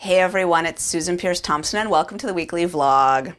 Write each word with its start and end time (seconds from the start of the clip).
Hey 0.00 0.20
everyone, 0.20 0.64
it's 0.64 0.84
Susan 0.84 1.18
Peirce 1.18 1.40
Thompson, 1.40 1.80
and 1.80 1.90
welcome 1.90 2.18
to 2.18 2.26
the 2.28 2.32
weekly 2.32 2.64
vlog. 2.64 3.34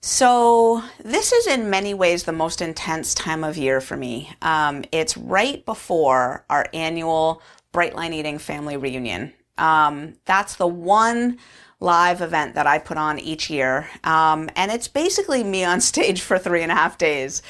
So, 0.00 0.82
this 1.04 1.32
is 1.32 1.46
in 1.46 1.68
many 1.68 1.92
ways 1.92 2.24
the 2.24 2.32
most 2.32 2.62
intense 2.62 3.12
time 3.12 3.44
of 3.44 3.58
year 3.58 3.82
for 3.82 3.94
me. 3.94 4.30
Um, 4.40 4.86
it's 4.90 5.18
right 5.18 5.62
before 5.66 6.46
our 6.48 6.66
annual 6.72 7.42
Bright 7.72 7.94
Line 7.94 8.14
Eating 8.14 8.38
family 8.38 8.78
reunion. 8.78 9.34
Um, 9.58 10.14
that's 10.24 10.56
the 10.56 10.66
one 10.66 11.36
live 11.78 12.22
event 12.22 12.54
that 12.54 12.66
I 12.66 12.78
put 12.78 12.96
on 12.96 13.18
each 13.18 13.50
year, 13.50 13.86
um, 14.02 14.48
and 14.56 14.72
it's 14.72 14.88
basically 14.88 15.44
me 15.44 15.62
on 15.62 15.80
stage 15.82 16.22
for 16.22 16.38
three 16.38 16.62
and 16.62 16.72
a 16.72 16.74
half 16.74 16.96
days. 16.96 17.42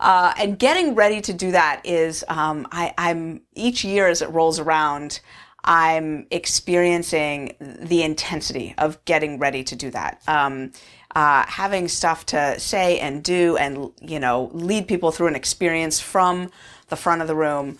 Uh, 0.00 0.32
and 0.38 0.58
getting 0.58 0.94
ready 0.94 1.20
to 1.20 1.34
do 1.34 1.50
that 1.50 1.82
is, 1.84 2.24
um, 2.28 2.66
I, 2.72 2.94
I'm 2.96 3.42
each 3.54 3.84
year 3.84 4.06
as 4.08 4.22
it 4.22 4.30
rolls 4.30 4.58
around, 4.58 5.20
I'm 5.68 6.26
experiencing 6.30 7.54
the 7.60 8.02
intensity 8.02 8.74
of 8.78 9.04
getting 9.04 9.38
ready 9.38 9.62
to 9.64 9.76
do 9.76 9.90
that. 9.90 10.22
Um, 10.26 10.72
uh, 11.14 11.44
having 11.46 11.88
stuff 11.88 12.24
to 12.26 12.58
say 12.58 12.98
and 13.00 13.22
do 13.22 13.58
and, 13.58 13.92
you 14.00 14.18
know, 14.18 14.50
lead 14.54 14.88
people 14.88 15.12
through 15.12 15.26
an 15.26 15.36
experience 15.36 16.00
from 16.00 16.50
the 16.88 16.96
front 16.96 17.22
of 17.22 17.28
the 17.28 17.36
room. 17.36 17.78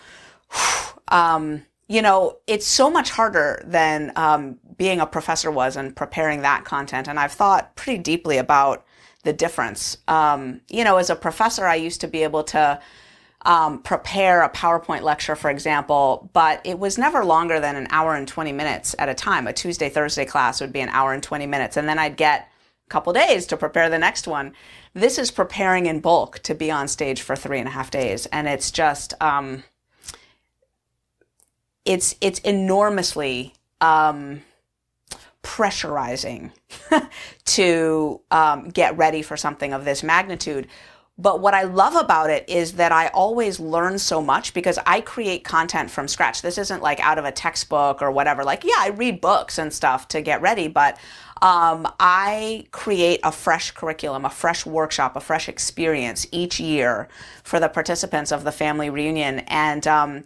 Um, 1.11 1.65
you 1.89 2.03
know, 2.03 2.37
it's 2.47 2.67
so 2.67 2.91
much 2.91 3.09
harder 3.09 3.63
than 3.67 4.13
um, 4.15 4.59
being 4.77 5.01
a 5.01 5.07
professor 5.07 5.51
was 5.51 5.75
and 5.75 5.97
preparing 5.97 6.43
that 6.43 6.67
content. 6.67 7.09
And 7.09 7.19
I've 7.19 7.33
thought 7.33 7.75
pretty 7.77 8.03
deeply 8.03 8.37
about 8.37 8.85
the 9.25 9.33
difference. 9.33 9.97
Um, 10.07 10.61
you 10.69 10.85
know, 10.85 10.99
as 10.99 11.09
a 11.09 11.17
professor, 11.17 11.67
I 11.67 11.77
used 11.77 12.03
to 12.03 12.09
be 12.09 12.25
able 12.25 12.45
to 12.45 12.79
um, 13.43 13.83
prepare 13.83 14.43
a 14.43 14.51
PowerPoint 14.51 15.03
lecture, 15.03 15.37
for 15.37 15.51
example, 15.51 16.29
but 16.33 16.61
it 16.65 16.79
was 16.79 16.99
never 16.99 17.25
longer 17.25 17.61
than 17.61 17.77
an 17.77 17.87
hour 17.91 18.15
and 18.15 18.27
20 18.27 18.53
minutes 18.53 18.95
at 18.99 19.09
a 19.09 19.15
time. 19.15 19.47
A 19.47 19.53
Tuesday, 19.53 19.89
Thursday 19.89 20.25
class 20.25 20.61
would 20.61 20.73
be 20.73 20.81
an 20.81 20.89
hour 20.89 21.13
and 21.13 21.23
20 21.23 21.47
minutes, 21.47 21.77
and 21.77 21.89
then 21.89 21.99
I'd 21.99 22.17
get 22.17 22.51
a 22.87 22.91
couple 22.91 23.13
days 23.13 23.47
to 23.47 23.57
prepare 23.57 23.89
the 23.89 23.99
next 23.99 24.27
one. 24.27 24.55
This 24.93 25.19
is 25.19 25.31
preparing 25.31 25.87
in 25.87 26.01
bulk 26.01 26.41
to 26.41 26.55
be 26.55 26.71
on 26.71 26.89
stage 26.89 27.23
for 27.23 27.37
three 27.37 27.61
and 27.61 27.69
a 27.69 27.73
half 27.73 27.91
days, 27.91 28.27
and 28.27 28.49
it's 28.49 28.73
just, 28.73 29.15
um, 29.23 29.63
it's 31.85 32.17
it's 32.21 32.41
enormously 32.41 33.55
um, 33.81 34.43
pressurizing 35.43 36.51
to 37.45 38.21
um, 38.31 38.69
get 38.69 38.97
ready 38.99 39.23
for 39.23 39.37
something 39.37 39.73
of 39.73 39.85
this 39.85 40.03
magnitude 40.03 40.67
but 41.21 41.41
what 41.41 41.53
I 41.53 41.65
love 41.65 41.97
about 41.97 42.31
it 42.31 42.49
is 42.49 42.75
that 42.75 42.93
I 42.93 43.09
always 43.09 43.59
learn 43.59 43.99
so 43.99 44.23
much 44.23 44.55
because 44.55 44.79
I 44.87 45.01
create 45.01 45.43
content 45.43 45.91
from 45.91 46.07
scratch. 46.07 46.43
This 46.43 46.59
isn't 46.59 46.81
like 46.81 47.01
out 47.01 47.19
of 47.19 47.25
a 47.25 47.33
textbook 47.33 48.01
or 48.01 48.13
whatever. 48.13 48.45
Like, 48.45 48.63
yeah, 48.63 48.77
I 48.79 48.91
read 48.91 49.21
books 49.21 49.59
and 49.59 49.73
stuff 49.73 50.07
to 50.09 50.23
get 50.23 50.41
ready, 50.41 50.69
but 50.69 50.97
um, 51.43 51.93
I 51.99 52.67
create 52.71 53.19
a 53.25 53.33
fresh 53.33 53.73
curriculum, 53.73 54.25
a 54.25 54.31
fresh 54.31 54.65
workshop, 54.65 55.17
a 55.17 55.21
fresh 55.21 55.49
experience 55.49 56.25
each 56.31 56.61
year 56.61 57.09
for 57.43 57.59
the 57.59 57.69
participants 57.69 58.31
of 58.31 58.45
the 58.45 58.53
family 58.53 58.89
reunion. 58.89 59.41
And 59.41 59.89
um, 59.89 60.25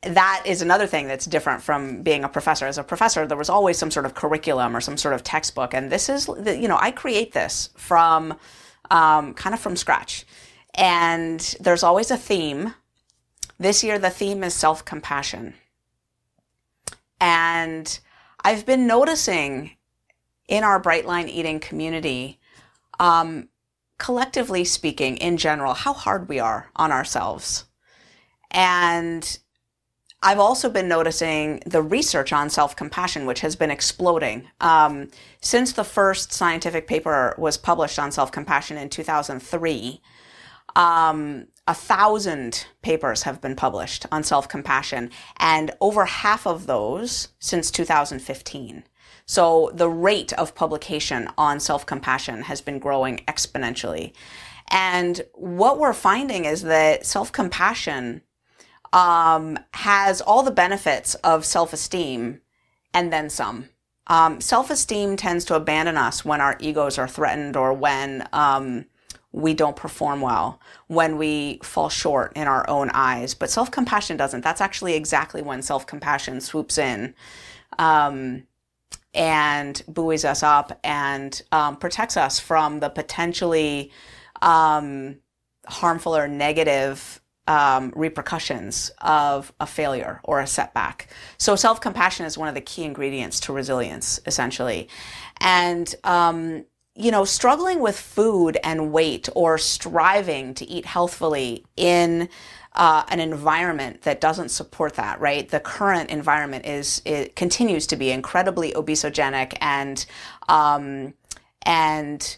that 0.00 0.42
is 0.46 0.62
another 0.62 0.86
thing 0.86 1.08
that's 1.08 1.26
different 1.26 1.62
from 1.62 2.02
being 2.02 2.24
a 2.24 2.28
professor. 2.28 2.66
As 2.66 2.78
a 2.78 2.84
professor, 2.84 3.26
there 3.26 3.36
was 3.36 3.50
always 3.50 3.76
some 3.76 3.90
sort 3.90 4.06
of 4.06 4.14
curriculum 4.14 4.74
or 4.74 4.80
some 4.80 4.96
sort 4.96 5.14
of 5.14 5.22
textbook. 5.22 5.74
And 5.74 5.92
this 5.92 6.08
is, 6.08 6.26
you 6.26 6.68
know, 6.68 6.78
I 6.80 6.90
create 6.90 7.32
this 7.32 7.68
from 7.76 8.34
um, 8.90 9.34
kind 9.34 9.54
of 9.54 9.60
from 9.60 9.76
scratch. 9.76 10.26
And 10.74 11.40
there's 11.60 11.82
always 11.82 12.10
a 12.10 12.16
theme. 12.16 12.74
This 13.58 13.82
year, 13.82 13.98
the 13.98 14.10
theme 14.10 14.44
is 14.44 14.54
self 14.54 14.84
compassion. 14.84 15.54
And 17.20 17.98
I've 18.44 18.66
been 18.66 18.86
noticing 18.86 19.72
in 20.48 20.62
our 20.62 20.80
Brightline 20.80 21.28
Eating 21.28 21.60
community, 21.60 22.38
um, 23.00 23.48
collectively 23.98 24.64
speaking, 24.64 25.16
in 25.16 25.36
general, 25.36 25.74
how 25.74 25.92
hard 25.92 26.28
we 26.28 26.38
are 26.38 26.70
on 26.76 26.92
ourselves. 26.92 27.64
And 28.50 29.38
I've 30.26 30.40
also 30.40 30.68
been 30.68 30.88
noticing 30.88 31.62
the 31.66 31.80
research 31.80 32.32
on 32.32 32.50
self 32.50 32.74
compassion, 32.74 33.26
which 33.26 33.42
has 33.42 33.54
been 33.54 33.70
exploding. 33.70 34.48
Um, 34.60 35.08
since 35.40 35.72
the 35.72 35.84
first 35.84 36.32
scientific 36.32 36.88
paper 36.88 37.36
was 37.38 37.56
published 37.56 37.96
on 38.00 38.10
self 38.10 38.32
compassion 38.32 38.76
in 38.76 38.88
2003, 38.88 40.00
um, 40.74 41.46
a 41.68 41.74
thousand 41.74 42.66
papers 42.82 43.22
have 43.22 43.40
been 43.40 43.54
published 43.54 44.04
on 44.10 44.24
self 44.24 44.48
compassion, 44.48 45.12
and 45.36 45.70
over 45.80 46.06
half 46.06 46.44
of 46.44 46.66
those 46.66 47.28
since 47.38 47.70
2015. 47.70 48.82
So 49.26 49.70
the 49.74 49.88
rate 49.88 50.32
of 50.32 50.56
publication 50.56 51.28
on 51.38 51.60
self 51.60 51.86
compassion 51.86 52.42
has 52.42 52.60
been 52.60 52.80
growing 52.80 53.18
exponentially. 53.28 54.12
And 54.72 55.24
what 55.34 55.78
we're 55.78 55.92
finding 55.92 56.46
is 56.46 56.62
that 56.62 57.06
self 57.06 57.30
compassion 57.30 58.22
um, 58.96 59.58
has 59.74 60.22
all 60.22 60.42
the 60.42 60.50
benefits 60.50 61.14
of 61.16 61.44
self 61.44 61.72
esteem 61.74 62.40
and 62.94 63.12
then 63.12 63.28
some. 63.28 63.68
Um, 64.06 64.40
self 64.40 64.70
esteem 64.70 65.16
tends 65.16 65.44
to 65.44 65.54
abandon 65.54 65.98
us 65.98 66.24
when 66.24 66.40
our 66.40 66.56
egos 66.60 66.96
are 66.96 67.06
threatened 67.06 67.56
or 67.56 67.74
when 67.74 68.26
um, 68.32 68.86
we 69.32 69.52
don't 69.52 69.76
perform 69.76 70.22
well, 70.22 70.58
when 70.86 71.18
we 71.18 71.60
fall 71.62 71.90
short 71.90 72.32
in 72.34 72.48
our 72.48 72.68
own 72.70 72.90
eyes. 72.94 73.34
But 73.34 73.50
self 73.50 73.70
compassion 73.70 74.16
doesn't. 74.16 74.40
That's 74.40 74.62
actually 74.62 74.94
exactly 74.94 75.42
when 75.42 75.60
self 75.60 75.86
compassion 75.86 76.40
swoops 76.40 76.78
in 76.78 77.14
um, 77.78 78.44
and 79.12 79.82
buoys 79.86 80.24
us 80.24 80.42
up 80.42 80.80
and 80.82 81.42
um, 81.52 81.76
protects 81.76 82.16
us 82.16 82.40
from 82.40 82.80
the 82.80 82.88
potentially 82.88 83.92
um, 84.40 85.18
harmful 85.66 86.16
or 86.16 86.28
negative 86.28 87.20
um, 87.46 87.92
repercussions 87.94 88.90
of 89.00 89.52
a 89.60 89.66
failure 89.66 90.20
or 90.24 90.40
a 90.40 90.46
setback. 90.46 91.08
So 91.38 91.56
self 91.56 91.80
compassion 91.80 92.26
is 92.26 92.36
one 92.36 92.48
of 92.48 92.54
the 92.54 92.60
key 92.60 92.84
ingredients 92.84 93.40
to 93.40 93.52
resilience, 93.52 94.20
essentially. 94.26 94.88
And, 95.40 95.94
um, 96.04 96.64
you 96.94 97.10
know, 97.10 97.24
struggling 97.24 97.80
with 97.80 97.98
food 97.98 98.56
and 98.64 98.90
weight 98.92 99.28
or 99.34 99.58
striving 99.58 100.54
to 100.54 100.64
eat 100.64 100.86
healthfully 100.86 101.64
in 101.76 102.28
uh, 102.76 103.04
an 103.08 103.20
environment 103.20 104.02
that 104.02 104.20
doesn't 104.20 104.50
support 104.50 104.94
that, 104.94 105.20
right? 105.20 105.48
The 105.48 105.60
current 105.60 106.10
environment 106.10 106.66
is 106.66 107.00
it 107.04 107.36
continues 107.36 107.86
to 107.88 107.96
be 107.96 108.10
incredibly 108.10 108.72
obesogenic 108.72 109.56
and 109.60 110.04
um, 110.48 111.14
and 111.62 112.36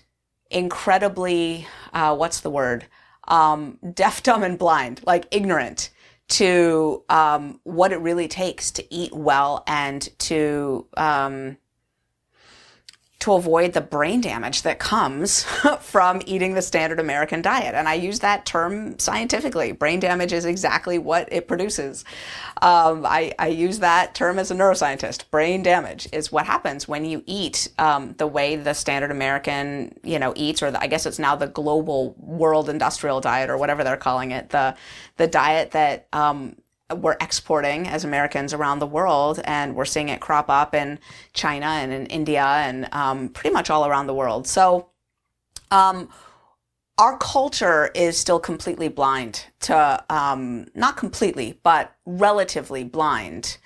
incredibly 0.51 1.67
uh, 1.93 2.17
what's 2.17 2.41
the 2.41 2.51
word? 2.51 2.87
Um, 3.29 3.79
deaf, 3.95 4.23
dumb, 4.23 4.43
and 4.43 4.59
blind, 4.59 5.01
like 5.07 5.27
ignorant 5.31 5.91
to 6.29 7.03
um, 7.09 7.61
what 7.65 7.93
it 7.93 7.97
really 7.97 8.29
takes 8.29 8.71
to 8.73 8.95
eat 8.95 9.13
well 9.15 9.65
and 9.67 10.09
to 10.19 10.87
um, 10.97 11.57
to 13.21 13.33
avoid 13.33 13.73
the 13.73 13.81
brain 13.81 14.21
damage 14.21 14.63
that 14.63 14.79
comes 14.79 15.43
from 15.81 16.23
eating 16.25 16.55
the 16.55 16.63
standard 16.63 17.01
American 17.01 17.43
diet. 17.43 17.75
And 17.75 17.89
I 17.89 17.95
use 17.95 18.21
that 18.21 18.47
term 18.47 18.97
scientifically. 19.01 19.73
Brain 19.73 19.99
damage 19.99 20.33
is 20.33 20.45
exactly 20.45 20.99
what 20.99 21.29
it 21.33 21.49
produces. 21.49 22.05
Um, 22.63 23.05
I, 23.05 23.35
I, 23.39 23.49
use 23.49 23.81
that 23.81 24.15
term 24.15 24.39
as 24.39 24.53
a 24.53 24.55
neuroscientist. 24.55 25.31
Brain 25.31 25.65
damage 25.65 26.09
is 26.13 26.31
what 26.31 26.47
happens 26.47 26.87
when 26.87 27.05
you 27.05 27.25
eat 27.27 27.69
um, 27.79 28.13
the 28.19 28.27
way 28.27 28.55
the 28.55 28.73
standard 28.73 29.11
American, 29.11 29.99
you 30.05 30.19
know, 30.19 30.33
eats, 30.37 30.63
or 30.63 30.71
the, 30.71 30.81
I 30.81 30.87
guess 30.87 31.07
it's 31.07 31.19
now 31.19 31.35
the 31.35 31.47
global 31.49 32.15
world 32.19 32.69
industrial 32.69 33.21
diet, 33.21 33.51
or 33.51 33.57
whatever 33.57 33.83
they're 33.83 33.97
calling 33.97 34.31
it, 34.31 34.51
the 34.51 34.77
the 35.17 35.27
diet 35.27 35.73
that 35.73 36.07
um, 36.13 36.57
we're 36.97 37.17
exporting 37.21 37.87
as 37.87 38.05
Americans 38.05 38.55
around 38.55 38.79
the 38.79 38.87
world, 38.87 39.41
and 39.45 39.77
we're 39.77 39.85
seeing 39.85 40.09
it 40.09 40.21
crop 40.21 40.49
up 40.49 40.75
in 40.75 40.99
China 41.35 41.67
and 41.67 41.93
in 41.93 42.07
India 42.07 42.45
and 42.45 42.89
um, 42.93 43.29
pretty 43.29 43.53
much 43.53 43.69
all 43.71 43.87
around 43.87 44.07
the 44.07 44.15
world. 44.15 44.47
So, 44.47 44.89
um, 45.71 46.09
our 46.97 47.17
culture 47.19 47.91
is 47.95 48.19
still 48.19 48.41
completely 48.41 48.89
blind 48.89 49.47
to, 49.61 50.05
um, 50.11 50.67
not 50.75 50.97
completely, 50.97 51.61
but 51.63 51.95
relatively 52.07 52.83
blind 52.83 53.59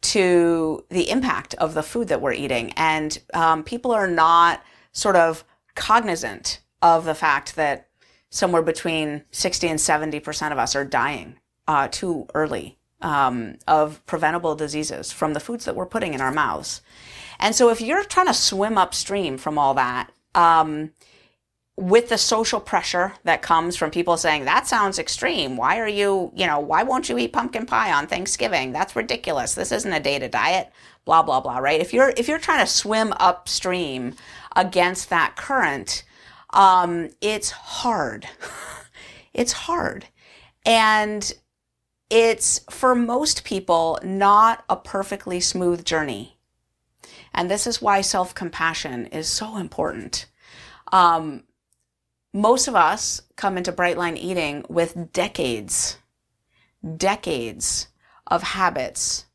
to 0.00 0.84
the 0.88 1.10
impact 1.10 1.54
of 1.54 1.74
the 1.74 1.82
food 1.82 2.06
that 2.06 2.20
we're 2.20 2.32
eating. 2.32 2.72
And 2.76 3.18
um, 3.34 3.64
people 3.64 3.90
are 3.90 4.06
not 4.06 4.62
sort 4.92 5.16
of 5.16 5.42
cognizant 5.74 6.60
of 6.80 7.04
the 7.04 7.16
fact 7.16 7.56
that 7.56 7.88
somewhere 8.30 8.62
between 8.62 9.24
60 9.32 9.66
and 9.66 9.80
70% 9.80 10.52
of 10.52 10.58
us 10.58 10.76
are 10.76 10.84
dying 10.84 11.36
uh, 11.68 11.86
too 11.88 12.26
early 12.34 12.78
um, 13.00 13.56
of 13.68 14.04
preventable 14.06 14.56
diseases 14.56 15.12
from 15.12 15.34
the 15.34 15.40
foods 15.40 15.64
that 15.66 15.76
we're 15.76 15.86
putting 15.86 16.14
in 16.14 16.20
our 16.20 16.32
mouths. 16.32 16.80
And 17.38 17.54
so 17.54 17.68
if 17.68 17.80
you're 17.80 18.02
trying 18.02 18.26
to 18.26 18.34
swim 18.34 18.76
upstream 18.76 19.38
from 19.38 19.58
all 19.58 19.74
that, 19.74 20.10
um, 20.34 20.90
with 21.76 22.08
the 22.08 22.18
social 22.18 22.58
pressure 22.58 23.12
that 23.22 23.40
comes 23.40 23.76
from 23.76 23.92
people 23.92 24.16
saying 24.16 24.44
that 24.44 24.66
sounds 24.66 24.98
extreme. 24.98 25.56
Why 25.56 25.78
are 25.78 25.86
you 25.86 26.32
you 26.34 26.44
know 26.44 26.58
why 26.58 26.82
won't 26.82 27.08
you 27.08 27.16
eat 27.18 27.32
pumpkin 27.32 27.66
pie 27.66 27.92
on 27.92 28.08
thanksgiving? 28.08 28.72
That's 28.72 28.96
ridiculous. 28.96 29.54
This 29.54 29.70
isn't 29.70 29.92
a 29.92 30.00
day 30.00 30.18
to 30.18 30.28
diet. 30.28 30.72
Blah 31.04 31.22
blah 31.22 31.40
blah 31.40 31.58
right? 31.58 31.80
If 31.80 31.94
you're 31.94 32.12
if 32.16 32.26
you're 32.26 32.40
trying 32.40 32.66
to 32.66 32.72
swim 32.72 33.12
upstream 33.20 34.14
against 34.56 35.08
that 35.10 35.36
current 35.36 36.02
um, 36.50 37.10
it's 37.20 37.50
hard. 37.50 38.26
It's 39.34 39.52
hard. 39.52 40.06
And 40.66 41.32
it's 42.10 42.60
for 42.70 42.94
most 42.94 43.44
people 43.44 43.98
not 44.02 44.64
a 44.68 44.76
perfectly 44.76 45.40
smooth 45.40 45.84
journey. 45.84 46.38
And 47.34 47.50
this 47.50 47.66
is 47.66 47.82
why 47.82 48.00
self-compassion 48.00 49.06
is 49.06 49.28
so 49.28 49.56
important. 49.56 50.26
Um, 50.92 51.44
most 52.32 52.68
of 52.68 52.74
us 52.74 53.22
come 53.36 53.58
into 53.58 53.72
Brightline 53.72 54.16
eating 54.16 54.64
with 54.68 55.12
decades, 55.12 55.98
decades 56.96 57.88
of 58.26 58.42
habits 58.42 59.26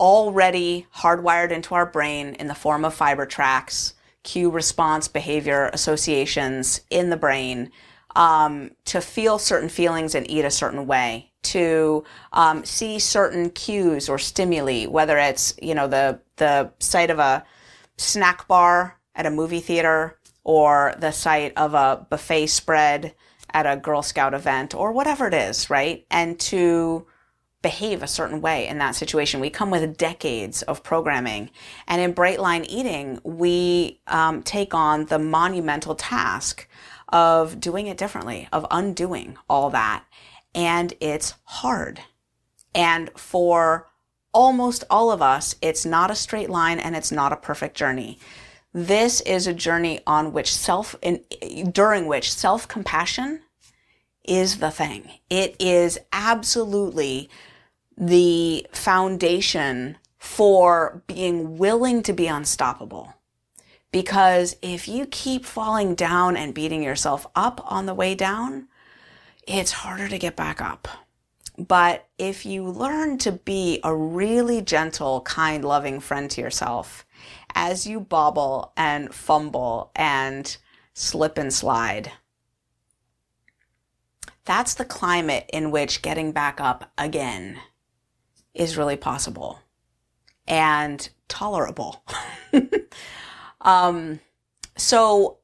already 0.00 0.86
hardwired 0.96 1.52
into 1.52 1.74
our 1.74 1.86
brain 1.86 2.34
in 2.34 2.48
the 2.48 2.54
form 2.54 2.84
of 2.84 2.92
fiber 2.92 3.24
tracks, 3.24 3.94
cue 4.24 4.50
response 4.50 5.06
behavior 5.06 5.70
associations 5.72 6.80
in 6.90 7.10
the 7.10 7.16
brain 7.16 7.70
um, 8.16 8.70
to 8.84 9.00
feel 9.00 9.38
certain 9.38 9.68
feelings 9.68 10.14
and 10.14 10.30
eat 10.30 10.44
a 10.44 10.50
certain 10.50 10.86
way 10.86 11.30
to 11.42 12.04
um, 12.32 12.64
see 12.64 12.98
certain 12.98 13.50
cues 13.50 14.08
or 14.08 14.18
stimuli 14.18 14.86
whether 14.86 15.18
it's 15.18 15.54
you 15.60 15.74
know 15.74 15.88
the 15.88 16.20
the 16.36 16.70
sight 16.78 17.10
of 17.10 17.18
a 17.18 17.44
snack 17.96 18.46
bar 18.48 18.98
at 19.14 19.26
a 19.26 19.30
movie 19.30 19.60
theater 19.60 20.18
or 20.44 20.94
the 20.98 21.10
sight 21.10 21.52
of 21.56 21.74
a 21.74 22.06
buffet 22.10 22.46
spread 22.46 23.14
at 23.54 23.66
a 23.66 23.76
Girl 23.76 24.02
Scout 24.02 24.34
event 24.34 24.74
or 24.74 24.92
whatever 24.92 25.26
it 25.26 25.34
is, 25.34 25.70
right? 25.70 26.06
And 26.10 26.38
to 26.40 27.06
behave 27.60 28.02
a 28.02 28.08
certain 28.08 28.40
way 28.40 28.66
in 28.66 28.78
that 28.78 28.96
situation. 28.96 29.38
We 29.38 29.48
come 29.48 29.70
with 29.70 29.96
decades 29.96 30.62
of 30.62 30.82
programming. 30.82 31.48
And 31.86 32.02
in 32.02 32.12
Bright 32.12 32.40
Line 32.40 32.64
Eating, 32.64 33.20
we 33.22 34.00
um, 34.08 34.42
take 34.42 34.74
on 34.74 35.06
the 35.06 35.20
monumental 35.20 35.94
task 35.94 36.68
of 37.12 37.60
doing 37.60 37.86
it 37.86 37.98
differently, 37.98 38.48
of 38.52 38.66
undoing 38.70 39.36
all 39.48 39.70
that. 39.70 40.04
And 40.54 40.94
it's 41.00 41.34
hard. 41.44 42.00
And 42.74 43.10
for 43.16 43.88
almost 44.32 44.84
all 44.88 45.12
of 45.12 45.20
us, 45.20 45.54
it's 45.60 45.84
not 45.84 46.10
a 46.10 46.16
straight 46.16 46.50
line 46.50 46.78
and 46.78 46.96
it's 46.96 47.12
not 47.12 47.32
a 47.32 47.36
perfect 47.36 47.76
journey. 47.76 48.18
This 48.72 49.20
is 49.20 49.46
a 49.46 49.52
journey 49.52 50.00
on 50.06 50.32
which 50.32 50.52
self, 50.52 50.96
in, 51.02 51.22
during 51.70 52.06
which 52.06 52.32
self 52.32 52.66
compassion 52.66 53.42
is 54.24 54.58
the 54.58 54.70
thing. 54.70 55.10
It 55.28 55.56
is 55.58 55.98
absolutely 56.12 57.28
the 57.98 58.66
foundation 58.72 59.98
for 60.18 61.02
being 61.06 61.58
willing 61.58 62.02
to 62.04 62.12
be 62.12 62.26
unstoppable. 62.28 63.12
Because 63.92 64.56
if 64.62 64.88
you 64.88 65.06
keep 65.06 65.44
falling 65.44 65.94
down 65.94 66.36
and 66.36 66.54
beating 66.54 66.82
yourself 66.82 67.26
up 67.34 67.60
on 67.70 67.86
the 67.86 67.94
way 67.94 68.14
down, 68.14 68.68
it's 69.46 69.72
harder 69.72 70.08
to 70.08 70.18
get 70.18 70.34
back 70.34 70.60
up. 70.60 70.88
But 71.58 72.08
if 72.18 72.46
you 72.46 72.64
learn 72.64 73.18
to 73.18 73.32
be 73.32 73.80
a 73.84 73.94
really 73.94 74.62
gentle, 74.62 75.20
kind, 75.20 75.64
loving 75.64 76.00
friend 76.00 76.30
to 76.30 76.40
yourself, 76.40 77.04
as 77.54 77.86
you 77.86 78.00
bobble 78.00 78.72
and 78.76 79.14
fumble 79.14 79.90
and 79.94 80.56
slip 80.94 81.38
and 81.38 81.52
slide. 81.52 82.12
That's 84.44 84.74
the 84.74 84.84
climate 84.84 85.48
in 85.52 85.70
which 85.70 86.02
getting 86.02 86.32
back 86.32 86.60
up 86.60 86.90
again 86.98 87.58
is 88.54 88.76
really 88.76 88.96
possible 88.96 89.60
and 90.46 91.08
tolerable. 91.28 92.02
um, 93.62 94.20
so, 94.76 95.38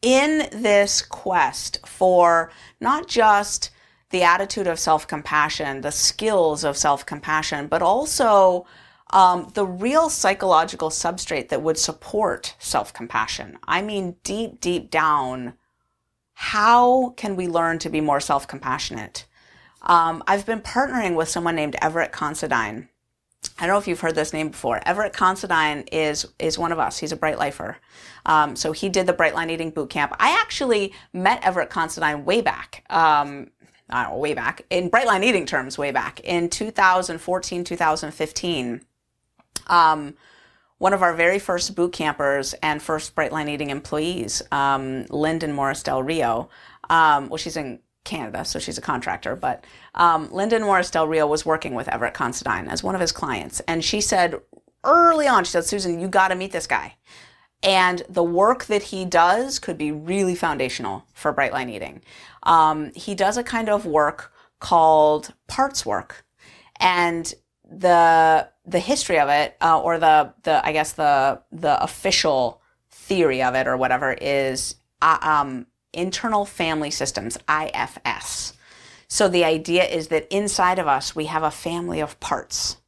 in 0.00 0.48
this 0.50 1.00
quest 1.02 1.86
for 1.86 2.50
not 2.80 3.06
just 3.06 3.70
the 4.10 4.22
attitude 4.22 4.66
of 4.66 4.78
self 4.78 5.06
compassion, 5.06 5.80
the 5.80 5.92
skills 5.92 6.64
of 6.64 6.76
self 6.76 7.04
compassion, 7.04 7.66
but 7.66 7.82
also 7.82 8.66
um, 9.10 9.50
the 9.54 9.66
real 9.66 10.08
psychological 10.08 10.90
substrate 10.90 11.48
that 11.48 11.62
would 11.62 11.78
support 11.78 12.54
self 12.58 12.92
compassion. 12.92 13.58
I 13.66 13.82
mean, 13.82 14.16
deep, 14.24 14.60
deep 14.60 14.90
down, 14.90 15.54
how 16.34 17.10
can 17.10 17.36
we 17.36 17.46
learn 17.48 17.78
to 17.80 17.90
be 17.90 18.00
more 18.00 18.20
self 18.20 18.46
compassionate? 18.46 19.26
Um, 19.82 20.22
I've 20.26 20.46
been 20.46 20.60
partnering 20.60 21.16
with 21.16 21.28
someone 21.28 21.56
named 21.56 21.76
Everett 21.82 22.12
Considine. 22.12 22.88
I 23.58 23.66
don't 23.66 23.74
know 23.74 23.78
if 23.78 23.88
you've 23.88 24.00
heard 24.00 24.14
this 24.14 24.32
name 24.32 24.50
before. 24.50 24.80
Everett 24.86 25.12
Considine 25.12 25.84
is 25.92 26.26
is 26.38 26.58
one 26.58 26.72
of 26.72 26.78
us. 26.78 26.98
He's 26.98 27.12
a 27.12 27.16
Bright 27.16 27.38
Lifer. 27.38 27.76
Um, 28.24 28.54
so 28.56 28.72
he 28.72 28.88
did 28.88 29.06
the 29.06 29.12
Bright 29.12 29.34
Line 29.34 29.50
Eating 29.50 29.70
Boot 29.70 29.90
Camp. 29.90 30.14
I 30.18 30.38
actually 30.40 30.92
met 31.12 31.42
Everett 31.44 31.70
Considine 31.70 32.24
way 32.24 32.40
back. 32.40 32.84
Um, 32.88 33.50
I 33.90 34.04
don't 34.04 34.12
know, 34.12 34.18
way 34.18 34.34
back 34.34 34.62
in 34.70 34.88
Bright 34.88 35.06
Line 35.06 35.24
Eating 35.24 35.44
terms, 35.44 35.76
way 35.76 35.90
back 35.90 36.20
in 36.20 36.48
2014, 36.48 37.64
2015 37.64 38.80
um, 39.66 40.14
one 40.78 40.92
of 40.92 41.02
our 41.02 41.14
very 41.14 41.38
first 41.38 41.74
boot 41.74 41.92
campers 41.92 42.54
and 42.54 42.82
first 42.82 43.14
Brightline 43.14 43.48
Eating 43.48 43.70
employees, 43.70 44.42
um, 44.50 45.04
Lyndon 45.10 45.52
Morris 45.52 45.82
Del 45.82 46.02
Rio. 46.02 46.48
Um, 46.90 47.28
well, 47.28 47.36
she's 47.36 47.56
in 47.56 47.78
Canada, 48.04 48.44
so 48.44 48.58
she's 48.58 48.78
a 48.78 48.82
contractor, 48.82 49.36
but 49.36 49.64
um, 49.94 50.28
Lyndon 50.32 50.62
Morris 50.62 50.90
Del 50.90 51.06
Rio 51.06 51.26
was 51.26 51.46
working 51.46 51.74
with 51.74 51.88
Everett 51.88 52.14
Considine 52.14 52.68
as 52.68 52.82
one 52.82 52.94
of 52.94 53.00
his 53.00 53.12
clients. 53.12 53.60
And 53.60 53.84
she 53.84 54.00
said 54.00 54.40
early 54.84 55.28
on, 55.28 55.44
she 55.44 55.52
said, 55.52 55.64
Susan, 55.64 56.00
you 56.00 56.08
got 56.08 56.28
to 56.28 56.34
meet 56.34 56.52
this 56.52 56.66
guy. 56.66 56.96
And 57.62 58.02
the 58.08 58.24
work 58.24 58.64
that 58.64 58.82
he 58.82 59.04
does 59.04 59.60
could 59.60 59.78
be 59.78 59.92
really 59.92 60.34
foundational 60.34 61.04
for 61.14 61.32
Brightline 61.32 61.70
Eating. 61.70 62.02
Um, 62.42 62.92
he 62.94 63.14
does 63.14 63.36
a 63.36 63.44
kind 63.44 63.68
of 63.68 63.86
work 63.86 64.32
called 64.58 65.32
parts 65.46 65.86
work. 65.86 66.24
And 66.80 67.32
the 67.64 68.48
the 68.64 68.78
history 68.80 69.18
of 69.18 69.28
it, 69.28 69.56
uh, 69.60 69.80
or 69.80 69.98
the 69.98 70.34
the 70.42 70.64
I 70.66 70.72
guess 70.72 70.92
the 70.92 71.40
the 71.52 71.82
official 71.82 72.60
theory 72.90 73.42
of 73.42 73.54
it, 73.54 73.66
or 73.66 73.76
whatever, 73.76 74.12
is 74.12 74.76
uh, 75.00 75.18
um, 75.22 75.66
internal 75.92 76.44
family 76.44 76.90
systems 76.90 77.38
(IFS). 77.48 78.54
So 79.08 79.28
the 79.28 79.44
idea 79.44 79.84
is 79.84 80.08
that 80.08 80.34
inside 80.34 80.78
of 80.78 80.86
us 80.86 81.14
we 81.14 81.26
have 81.26 81.42
a 81.42 81.50
family 81.50 82.00
of 82.00 82.18
parts. 82.20 82.78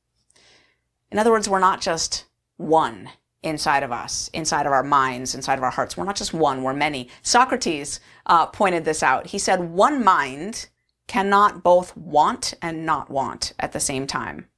In 1.10 1.18
other 1.18 1.30
words, 1.30 1.48
we're 1.48 1.58
not 1.58 1.80
just 1.80 2.24
one 2.56 3.10
inside 3.42 3.82
of 3.82 3.92
us, 3.92 4.28
inside 4.32 4.66
of 4.66 4.72
our 4.72 4.82
minds, 4.82 5.34
inside 5.34 5.58
of 5.58 5.62
our 5.62 5.70
hearts. 5.70 5.96
We're 5.96 6.04
not 6.04 6.16
just 6.16 6.32
one, 6.32 6.62
we're 6.62 6.72
many. 6.72 7.08
Socrates 7.22 8.00
uh, 8.26 8.46
pointed 8.46 8.84
this 8.84 9.02
out. 9.02 9.26
He 9.26 9.38
said, 9.38 9.60
one 9.60 10.02
mind 10.02 10.68
cannot 11.06 11.62
both 11.62 11.96
want 11.96 12.54
and 12.62 12.86
not 12.86 13.10
want 13.10 13.52
at 13.60 13.72
the 13.72 13.80
same 13.80 14.06
time. 14.06 14.48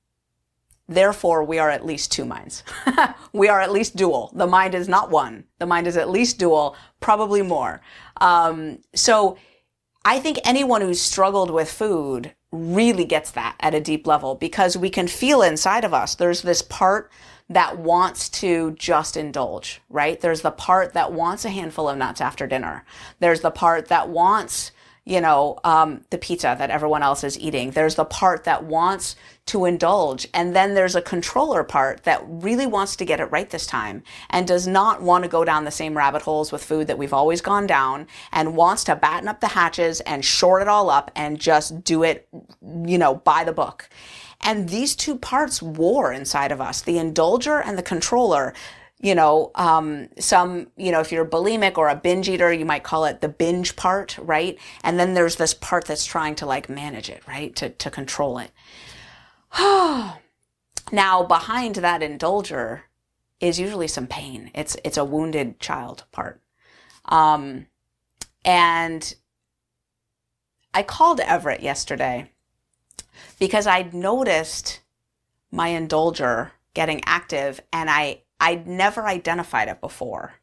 Therefore, 0.89 1.43
we 1.43 1.59
are 1.59 1.71
at 1.71 1.85
least 1.85 2.13
two 2.13 2.25
minds. 2.25 2.63
we 3.33 3.49
are 3.49 3.61
at 3.61 3.73
least 3.73 3.97
dual. 3.97 4.33
The 4.35 4.47
mind 4.47 4.75
is 4.75 4.89
not 4.89 5.11
one. 5.11 5.45
The 5.59 5.67
mind 5.67 5.87
is 5.87 5.97
at 5.97 6.09
least 6.09 6.39
dual, 6.39 6.77
probably 7.01 7.43
more. 7.43 7.81
Um, 8.21 8.79
so 8.95 9.37
I 10.05 10.21
think 10.21 10.39
anyone 10.45 10.83
who's 10.83 11.01
struggled 11.01 11.51
with 11.51 11.71
food 11.71 12.35
really 12.53 13.05
gets 13.05 13.33
that 13.33 13.57
at 13.59 13.75
a 13.75 13.81
deep 13.81 14.07
level 14.07 14.37
because 14.37 14.77
we 14.77 14.89
can 14.89 15.09
feel 15.09 15.43
inside 15.43 15.85
of 15.85 15.93
us. 15.93 16.15
There's 16.15 16.43
this 16.43 16.63
part 16.63 17.11
that 17.49 17.79
wants 17.79 18.29
to 18.29 18.73
just 18.73 19.17
indulge, 19.17 19.81
right? 19.89 20.21
There's 20.21 20.43
the 20.43 20.51
part 20.51 20.95
that 20.95 21.13
wants 21.13 21.45
a 21.45 21.51
handful 21.51 21.89
of 21.89 21.99
nuts 21.99 22.21
after 22.21 22.47
dinner. 22.47 22.85
There's 23.21 23.41
the 23.41 23.51
part 23.51 23.89
that 23.89 24.09
wants 24.09 24.73
you 25.07 25.21
know, 25.21 25.57
um, 25.63 26.05
the 26.11 26.19
pizza 26.19 26.57
that 26.59 26.69
everyone 26.69 27.01
else 27.01 27.23
is 27.23 27.39
eating. 27.39 27.71
There's 27.71 27.95
the 27.95 28.05
part 28.05 28.43
that 28.43 28.65
wants 28.65 29.15
to 29.47 29.65
indulge. 29.65 30.27
And 30.35 30.55
then 30.55 30.75
there's 30.75 30.97
a 30.97 31.01
controller 31.01 31.63
part 31.63 32.03
that 32.03 32.25
really 32.27 32.67
wants 32.67 32.97
to 32.97 33.05
get 33.05 33.21
it 33.21 33.27
right 33.27 33.49
this 33.49 33.69
time 33.69 34.03
and 34.31 34.49
does 34.49 34.67
not 34.67 35.01
want 35.01 35.23
to 35.23 35.31
go 35.31 35.45
down 35.45 35.65
the 35.65 35.71
same 35.71 35.97
rabbit 35.97 36.23
holes 36.23 36.51
with 36.51 36.65
food 36.65 36.89
that 36.89 36.99
we've 36.99 37.13
always 37.13 37.41
gone 37.41 37.69
down 37.69 38.09
and 38.33 38.57
wants 38.57 38.83
to 38.85 38.97
batten 38.97 39.29
up 39.29 39.41
the 39.41 39.47
hatches 39.47 40.01
and 40.01 40.25
short 40.25 40.61
it 40.61 40.69
all 40.69 40.91
up 40.91 41.13
and 41.15 41.39
just 41.39 41.85
do 41.85 42.03
it, 42.03 42.29
you 42.85 42.99
know, 42.99 43.15
by 43.15 43.45
the 43.45 43.53
book. 43.53 43.89
And 44.41 44.69
these 44.69 44.97
two 44.97 45.17
parts 45.17 45.63
war 45.63 46.13
inside 46.13 46.51
of 46.51 46.61
us, 46.61 46.83
the 46.83 46.97
indulger 46.97 47.63
and 47.65 47.79
the 47.79 47.83
controller 47.83 48.55
you 49.01 49.15
know, 49.15 49.51
um, 49.55 50.09
some, 50.19 50.69
you 50.77 50.91
know, 50.91 51.01
if 51.01 51.13
you're 51.13 51.27
bulimic 51.27 51.77
or 51.77 51.89
a 51.89 51.97
binge 51.97 52.29
eater, 52.29 52.53
you 52.53 52.65
might 52.65 52.83
call 52.83 53.05
it 53.05 53.21
the 53.21 53.29
binge 53.29 53.77
part, 53.77 54.17
right? 54.19 54.59
And 54.83 54.99
then 54.99 55.15
there's 55.15 55.37
this 55.37 55.53
part 55.53 55.85
that's 55.85 56.07
trying 56.07 56.35
to 56.37 56.47
like 56.47 56.69
manage 56.69 57.11
it, 57.11 57.23
right? 57.29 57.55
To, 57.57 57.69
to 57.69 57.91
control 57.91 58.39
it. 58.39 58.51
now, 60.93 61.23
behind 61.25 61.77
that 61.77 62.01
indulger 62.01 62.83
is 63.39 63.61
usually 63.61 63.89
some 63.89 64.07
pain. 64.07 64.51
It's, 64.55 64.77
it's 64.83 64.97
a 64.97 65.05
wounded 65.05 65.61
child 65.61 66.05
part. 66.11 66.41
Um, 67.05 67.67
and 68.45 69.15
I 70.73 70.83
called 70.83 71.21
Everett 71.21 71.63
yesterday 71.63 72.31
because 73.39 73.67
I'd 73.67 73.93
noticed 73.93 74.81
my 75.51 75.71
indulger 75.71 76.53
getting 76.73 77.03
active 77.05 77.61
and 77.73 77.91
I, 77.91 78.23
I'd 78.41 78.67
never 78.67 79.07
identified 79.07 79.69
it 79.69 79.81
before. 79.81 80.35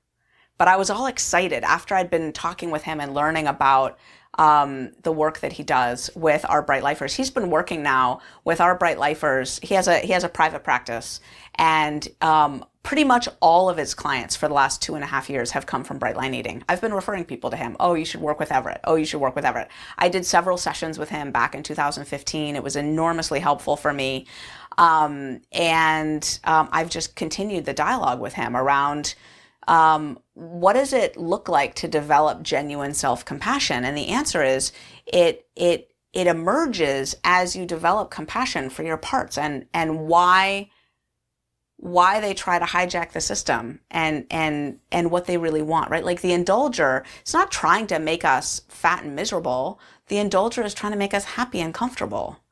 But 0.58 0.68
I 0.68 0.78
was 0.78 0.90
all 0.90 1.08
excited 1.08 1.64
after 1.64 1.96
I'd 1.96 2.10
been 2.10 2.32
talking 2.32 2.72
with 2.72 2.84
him 2.84 3.00
and 3.00 3.14
learning 3.14 3.48
about 3.48 3.98
um, 4.38 4.92
the 5.04 5.12
work 5.12 5.40
that 5.40 5.54
he 5.54 5.64
does 5.64 6.10
with 6.16 6.46
our 6.50 6.62
Bright 6.62 6.84
Lifers. 6.84 7.14
He's 7.14 7.30
been 7.30 7.50
working 7.50 7.84
now 7.84 8.22
with 8.44 8.62
our 8.62 8.76
Bright 8.76 8.98
Lifers. 8.98 9.60
He 9.62 9.76
has 9.76 9.88
a 9.88 10.00
he 10.00 10.12
has 10.14 10.24
a 10.24 10.30
private 10.30 10.64
practice, 10.64 11.20
and 11.56 12.08
um, 12.22 12.66
pretty 12.82 13.04
much 13.04 13.30
all 13.42 13.70
of 13.70 13.78
his 13.78 13.94
clients 13.94 14.36
for 14.36 14.48
the 14.48 14.54
last 14.54 14.82
two 14.82 14.96
and 14.96 15.04
a 15.04 15.08
half 15.08 15.30
years 15.30 15.52
have 15.52 15.66
come 15.66 15.84
from 15.84 16.00
Brightline 16.00 16.36
Eating. 16.36 16.64
I've 16.68 16.82
been 16.82 16.94
referring 16.94 17.26
people 17.26 17.50
to 17.50 17.56
him. 17.56 17.78
Oh, 17.80 17.94
you 17.94 18.06
should 18.06 18.22
work 18.22 18.40
with 18.40 18.52
Everett. 18.52 18.82
Oh, 18.84 18.96
you 18.96 19.06
should 19.06 19.22
work 19.22 19.36
with 19.36 19.46
Everett. 19.46 19.70
I 19.98 20.10
did 20.10 20.26
several 20.26 20.58
sessions 20.58 21.00
with 21.00 21.10
him 21.10 21.32
back 21.32 21.56
in 21.56 21.64
2015. 21.64 22.56
It 22.56 22.64
was 22.64 22.76
enormously 22.76 23.40
helpful 23.40 23.78
for 23.78 23.94
me, 23.94 24.26
um, 24.78 25.42
and 25.52 26.40
um, 26.44 26.70
I've 26.72 26.90
just 26.90 27.16
continued 27.16 27.66
the 27.66 27.74
dialogue 27.74 28.20
with 28.20 28.34
him 28.34 28.56
around 28.56 29.16
um, 29.68 30.20
what 30.34 30.74
does 30.74 30.94
it 30.94 31.18
look 31.18 31.48
like 31.48 31.76
to 31.76 31.88
develop 31.88 32.44
genuine 32.44 32.94
self-compassion? 32.94 33.86
And 33.86 33.98
the 33.98 34.10
answer 34.10 34.44
is 34.44 34.72
it 35.06 35.48
it 35.56 35.92
it 36.12 36.28
emerges 36.28 37.16
as 37.24 37.56
you 37.56 37.66
develop 37.66 38.12
compassion 38.12 38.70
for 38.70 38.84
your 38.84 38.98
parts 38.98 39.38
and 39.38 39.66
and 39.74 40.08
why 40.08 40.70
why 41.78 42.22
they 42.22 42.34
try 42.34 42.60
to 42.60 42.66
hijack 42.66 43.12
the 43.12 43.22
system 43.22 43.80
and 43.92 44.26
and 44.32 44.80
and 44.92 45.12
what 45.12 45.26
they 45.26 45.38
really 45.38 45.62
want 45.62 45.90
right? 45.90 46.06
Like 46.06 46.22
the 46.22 46.32
indulger 46.32 47.04
it's 47.22 47.34
not 47.34 47.52
trying 47.52 47.88
to 47.88 48.00
make 48.00 48.26
us 48.26 48.62
fat 48.68 49.04
and 49.04 49.16
miserable. 49.16 49.80
The 50.08 50.18
indulger 50.18 50.66
is 50.66 50.74
trying 50.74 50.92
to 50.92 50.98
make 50.98 51.14
us 51.14 51.24
happy 51.24 51.62
and 51.62 51.74
comfortable 51.74 52.43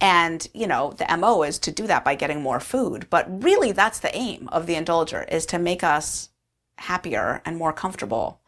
and, 0.00 0.46
you 0.52 0.66
know, 0.66 0.92
the 0.92 1.16
MO 1.16 1.42
is 1.42 1.58
to 1.60 1.70
do 1.70 1.86
that 1.86 2.04
by 2.04 2.14
getting 2.14 2.42
more 2.42 2.60
food. 2.60 3.06
But 3.10 3.42
really, 3.42 3.72
that's 3.72 4.00
the 4.00 4.14
aim 4.14 4.48
of 4.50 4.66
the 4.66 4.74
indulger 4.74 5.28
is 5.30 5.46
to 5.46 5.58
make 5.58 5.82
us 5.82 6.30
happier 6.78 7.40
and 7.44 7.56
more 7.56 7.72
comfortable 7.72 8.40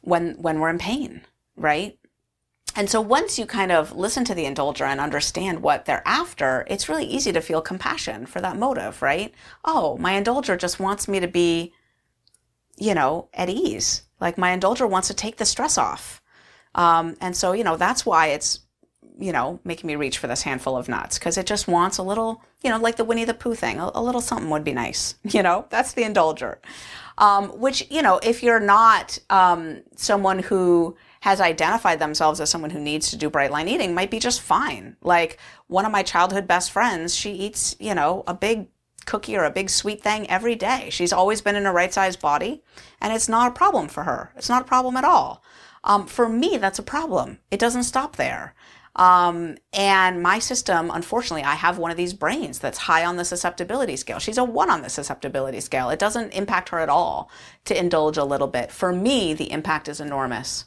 when, 0.00 0.34
when 0.40 0.58
we're 0.60 0.70
in 0.70 0.78
pain, 0.78 1.22
right? 1.56 1.98
And 2.76 2.88
so 2.88 3.00
once 3.00 3.38
you 3.38 3.46
kind 3.46 3.72
of 3.72 3.96
listen 3.96 4.24
to 4.24 4.34
the 4.34 4.44
indulger 4.44 4.86
and 4.86 5.00
understand 5.00 5.60
what 5.60 5.84
they're 5.84 6.06
after, 6.06 6.64
it's 6.68 6.88
really 6.88 7.04
easy 7.04 7.32
to 7.32 7.40
feel 7.40 7.60
compassion 7.60 8.26
for 8.26 8.40
that 8.40 8.56
motive, 8.56 9.02
right? 9.02 9.34
Oh, 9.64 9.98
my 9.98 10.12
indulger 10.12 10.56
just 10.56 10.78
wants 10.78 11.08
me 11.08 11.20
to 11.20 11.28
be, 11.28 11.72
you 12.76 12.94
know, 12.94 13.28
at 13.34 13.48
ease. 13.48 14.02
Like 14.20 14.38
my 14.38 14.56
indulger 14.56 14.88
wants 14.88 15.08
to 15.08 15.14
take 15.14 15.36
the 15.36 15.44
stress 15.44 15.76
off. 15.76 16.22
Um, 16.74 17.16
and 17.20 17.36
so, 17.36 17.52
you 17.52 17.64
know, 17.64 17.76
that's 17.76 18.06
why 18.06 18.28
it's 18.28 18.60
you 19.20 19.32
know, 19.32 19.60
making 19.64 19.86
me 19.86 19.96
reach 19.96 20.18
for 20.18 20.26
this 20.26 20.42
handful 20.42 20.76
of 20.76 20.88
nuts 20.88 21.18
because 21.18 21.36
it 21.36 21.46
just 21.46 21.68
wants 21.68 21.98
a 21.98 22.02
little, 22.02 22.42
you 22.62 22.70
know, 22.70 22.78
like 22.78 22.96
the 22.96 23.04
Winnie 23.04 23.24
the 23.24 23.34
Pooh 23.34 23.54
thing, 23.54 23.78
a, 23.78 23.90
a 23.94 24.02
little 24.02 24.20
something 24.20 24.50
would 24.50 24.64
be 24.64 24.72
nice. 24.72 25.14
You 25.30 25.42
know, 25.44 25.66
that's 25.70 25.92
the 25.92 26.02
indulger. 26.02 26.56
Um, 27.18 27.50
which, 27.60 27.88
you 27.90 28.02
know, 28.02 28.18
if 28.22 28.42
you're 28.42 28.60
not 28.60 29.18
um, 29.28 29.82
someone 29.94 30.40
who 30.40 30.96
has 31.20 31.40
identified 31.40 31.98
themselves 31.98 32.40
as 32.40 32.50
someone 32.50 32.70
who 32.70 32.80
needs 32.80 33.10
to 33.10 33.16
do 33.16 33.30
bright 33.30 33.50
line 33.50 33.68
eating, 33.68 33.94
might 33.94 34.10
be 34.10 34.18
just 34.18 34.40
fine. 34.40 34.96
Like 35.02 35.38
one 35.66 35.84
of 35.84 35.92
my 35.92 36.02
childhood 36.02 36.48
best 36.48 36.72
friends, 36.72 37.14
she 37.14 37.32
eats, 37.32 37.76
you 37.78 37.94
know, 37.94 38.24
a 38.26 38.34
big 38.34 38.68
cookie 39.06 39.36
or 39.36 39.44
a 39.44 39.50
big 39.50 39.70
sweet 39.70 40.02
thing 40.02 40.28
every 40.30 40.54
day. 40.54 40.88
She's 40.90 41.12
always 41.12 41.42
been 41.42 41.56
in 41.56 41.66
a 41.66 41.72
right 41.72 41.92
sized 41.92 42.20
body, 42.20 42.62
and 43.00 43.12
it's 43.12 43.28
not 43.28 43.50
a 43.50 43.54
problem 43.54 43.88
for 43.88 44.04
her. 44.04 44.32
It's 44.36 44.48
not 44.48 44.62
a 44.62 44.66
problem 44.66 44.96
at 44.96 45.04
all. 45.04 45.42
Um, 45.84 46.06
for 46.06 46.28
me, 46.28 46.56
that's 46.58 46.78
a 46.78 46.82
problem. 46.82 47.38
It 47.50 47.60
doesn't 47.60 47.84
stop 47.84 48.16
there. 48.16 48.54
Um, 48.96 49.56
and 49.72 50.22
my 50.22 50.38
system, 50.40 50.90
unfortunately, 50.92 51.44
I 51.44 51.54
have 51.54 51.78
one 51.78 51.90
of 51.90 51.96
these 51.96 52.12
brains 52.12 52.58
that's 52.58 52.78
high 52.78 53.04
on 53.04 53.16
the 53.16 53.24
susceptibility 53.24 53.96
scale. 53.96 54.18
She's 54.18 54.38
a 54.38 54.44
one 54.44 54.70
on 54.70 54.82
the 54.82 54.90
susceptibility 54.90 55.60
scale. 55.60 55.90
It 55.90 55.98
doesn't 55.98 56.32
impact 56.32 56.70
her 56.70 56.80
at 56.80 56.88
all 56.88 57.30
to 57.66 57.78
indulge 57.78 58.16
a 58.16 58.24
little 58.24 58.48
bit. 58.48 58.72
For 58.72 58.92
me, 58.92 59.32
the 59.32 59.52
impact 59.52 59.88
is 59.88 60.00
enormous. 60.00 60.64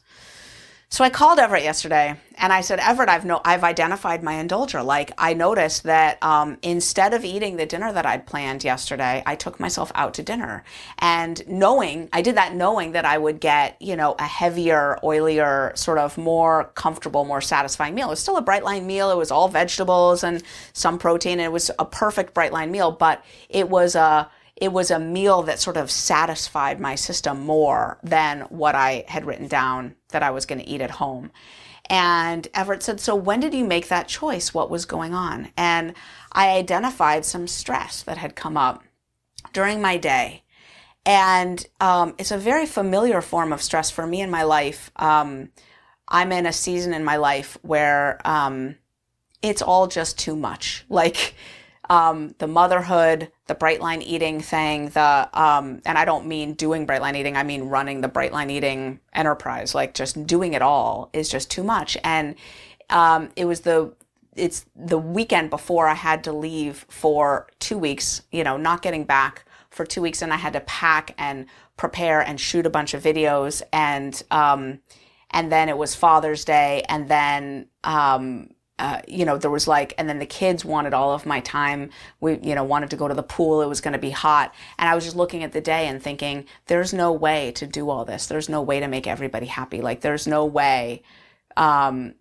So 0.93 1.03
I 1.03 1.09
called 1.09 1.39
Everett 1.39 1.63
yesterday 1.63 2.15
and 2.37 2.53
I 2.53 2.61
said, 2.61 2.77
Everett, 2.77 3.09
I've 3.09 3.25
no, 3.25 3.41
I've 3.43 3.63
identified 3.63 4.21
my 4.21 4.33
indulger. 4.33 4.85
Like 4.85 5.11
I 5.17 5.33
noticed 5.33 5.81
that 5.85 6.21
um, 6.21 6.59
instead 6.61 7.15
of 7.15 7.25
eating 7.25 7.57
the 7.57 7.65
dinner 7.65 7.91
that 7.91 8.05
I'd 8.05 8.27
planned 8.27 8.63
yesterday, 8.63 9.23
I 9.25 9.33
took 9.33 9.59
myself 9.59 9.91
out 9.95 10.13
to 10.13 10.21
dinner, 10.21 10.63
and 10.99 11.41
knowing 11.47 12.09
I 12.13 12.21
did 12.21 12.35
that, 12.35 12.53
knowing 12.53 12.91
that 12.91 13.05
I 13.05 13.17
would 13.17 13.39
get 13.39 13.75
you 13.81 13.95
know 13.95 14.13
a 14.19 14.27
heavier, 14.27 14.99
oilier, 15.01 15.75
sort 15.75 15.97
of 15.97 16.15
more 16.15 16.65
comfortable, 16.75 17.25
more 17.25 17.41
satisfying 17.41 17.95
meal. 17.95 18.09
It 18.09 18.11
was 18.11 18.19
still 18.19 18.37
a 18.37 18.43
bright 18.43 18.63
line 18.63 18.85
meal. 18.85 19.09
It 19.09 19.17
was 19.17 19.31
all 19.31 19.47
vegetables 19.47 20.23
and 20.23 20.43
some 20.73 20.99
protein. 20.99 21.39
And 21.39 21.41
it 21.41 21.51
was 21.51 21.71
a 21.79 21.85
perfect 21.85 22.35
bright 22.35 22.53
line 22.53 22.69
meal, 22.69 22.91
but 22.91 23.25
it 23.49 23.67
was 23.67 23.95
a 23.95 24.29
it 24.55 24.71
was 24.71 24.91
a 24.91 24.99
meal 24.99 25.41
that 25.43 25.59
sort 25.59 25.77
of 25.77 25.89
satisfied 25.89 26.79
my 26.79 26.95
system 26.95 27.41
more 27.41 27.97
than 28.03 28.41
what 28.49 28.75
I 28.75 29.05
had 29.07 29.25
written 29.25 29.47
down 29.47 29.95
that 30.09 30.23
I 30.23 30.31
was 30.31 30.45
going 30.45 30.59
to 30.59 30.69
eat 30.69 30.81
at 30.81 30.91
home. 30.91 31.31
And 31.89 32.47
Everett 32.53 32.83
said, 32.83 32.99
So 32.99 33.15
when 33.15 33.39
did 33.39 33.53
you 33.53 33.65
make 33.65 33.87
that 33.89 34.07
choice? 34.07 34.53
What 34.53 34.69
was 34.69 34.85
going 34.85 35.13
on? 35.13 35.49
And 35.57 35.93
I 36.31 36.51
identified 36.51 37.25
some 37.25 37.47
stress 37.47 38.03
that 38.03 38.17
had 38.17 38.35
come 38.35 38.55
up 38.55 38.83
during 39.51 39.81
my 39.81 39.97
day. 39.97 40.43
And 41.05 41.65
um, 41.81 42.15
it's 42.17 42.31
a 42.31 42.37
very 42.37 42.65
familiar 42.65 43.21
form 43.21 43.51
of 43.51 43.61
stress 43.61 43.91
for 43.91 44.07
me 44.07 44.21
in 44.21 44.31
my 44.31 44.43
life. 44.43 44.91
Um, 44.95 45.49
I'm 46.07 46.31
in 46.31 46.45
a 46.45 46.53
season 46.53 46.93
in 46.93 47.03
my 47.03 47.17
life 47.17 47.57
where 47.61 48.21
um, 48.23 48.75
it's 49.41 49.61
all 49.61 49.87
just 49.87 50.17
too 50.17 50.35
much. 50.35 50.85
Like, 50.93 51.35
um, 51.89 52.33
the 52.37 52.47
motherhood, 52.47 53.31
the 53.47 53.55
bright 53.55 53.81
line 53.81 54.01
eating 54.01 54.39
thing, 54.39 54.89
the 54.89 55.29
um, 55.33 55.81
and 55.85 55.97
I 55.97 56.05
don't 56.05 56.27
mean 56.27 56.53
doing 56.53 56.85
bright 56.85 57.01
line 57.01 57.15
eating, 57.15 57.35
I 57.35 57.43
mean 57.43 57.63
running 57.63 58.01
the 58.01 58.07
bright 58.07 58.31
line 58.31 58.49
eating 58.49 58.99
enterprise. 59.13 59.75
Like 59.75 59.93
just 59.93 60.25
doing 60.25 60.53
it 60.53 60.61
all 60.61 61.09
is 61.13 61.29
just 61.29 61.51
too 61.51 61.63
much. 61.63 61.97
And 62.03 62.35
um, 62.89 63.29
it 63.35 63.45
was 63.45 63.61
the 63.61 63.93
it's 64.35 64.65
the 64.75 64.97
weekend 64.97 65.49
before 65.49 65.87
I 65.87 65.93
had 65.93 66.23
to 66.23 66.31
leave 66.31 66.85
for 66.89 67.47
two 67.59 67.77
weeks. 67.77 68.21
You 68.31 68.43
know, 68.43 68.57
not 68.57 68.81
getting 68.81 69.03
back 69.03 69.45
for 69.69 69.85
two 69.85 70.01
weeks, 70.01 70.21
and 70.21 70.31
I 70.31 70.37
had 70.37 70.53
to 70.53 70.61
pack 70.61 71.13
and 71.17 71.45
prepare 71.75 72.21
and 72.21 72.39
shoot 72.39 72.65
a 72.65 72.69
bunch 72.69 72.93
of 72.93 73.03
videos 73.03 73.61
and 73.73 74.21
um, 74.31 74.79
and 75.33 75.51
then 75.51 75.67
it 75.67 75.77
was 75.77 75.95
Father's 75.95 76.45
Day, 76.45 76.83
and 76.87 77.09
then 77.09 77.67
um, 77.83 78.51
uh, 78.83 79.01
you 79.07 79.23
know, 79.23 79.37
there 79.37 79.49
was 79.49 79.65
like, 79.65 79.93
and 79.97 80.09
then 80.09 80.19
the 80.19 80.25
kids 80.25 80.65
wanted 80.65 80.93
all 80.93 81.13
of 81.13 81.25
my 81.25 81.39
time. 81.39 81.89
We, 82.19 82.37
you 82.43 82.53
know, 82.53 82.65
wanted 82.65 82.89
to 82.89 82.97
go 82.97 83.07
to 83.07 83.13
the 83.13 83.23
pool. 83.23 83.61
It 83.61 83.69
was 83.69 83.79
going 83.79 83.93
to 83.93 83.99
be 83.99 84.09
hot. 84.09 84.53
And 84.77 84.89
I 84.89 84.93
was 84.93 85.05
just 85.05 85.15
looking 85.15 85.41
at 85.41 85.53
the 85.53 85.61
day 85.61 85.87
and 85.87 86.03
thinking, 86.03 86.45
there's 86.65 86.93
no 86.93 87.13
way 87.13 87.53
to 87.53 87.65
do 87.65 87.89
all 87.89 88.03
this. 88.03 88.27
There's 88.27 88.49
no 88.49 88.61
way 88.61 88.81
to 88.81 88.89
make 88.89 89.07
everybody 89.07 89.45
happy. 89.45 89.79
Like, 89.79 90.01
there's 90.01 90.27
no 90.27 90.45
way, 90.45 91.01
um, 91.55 92.15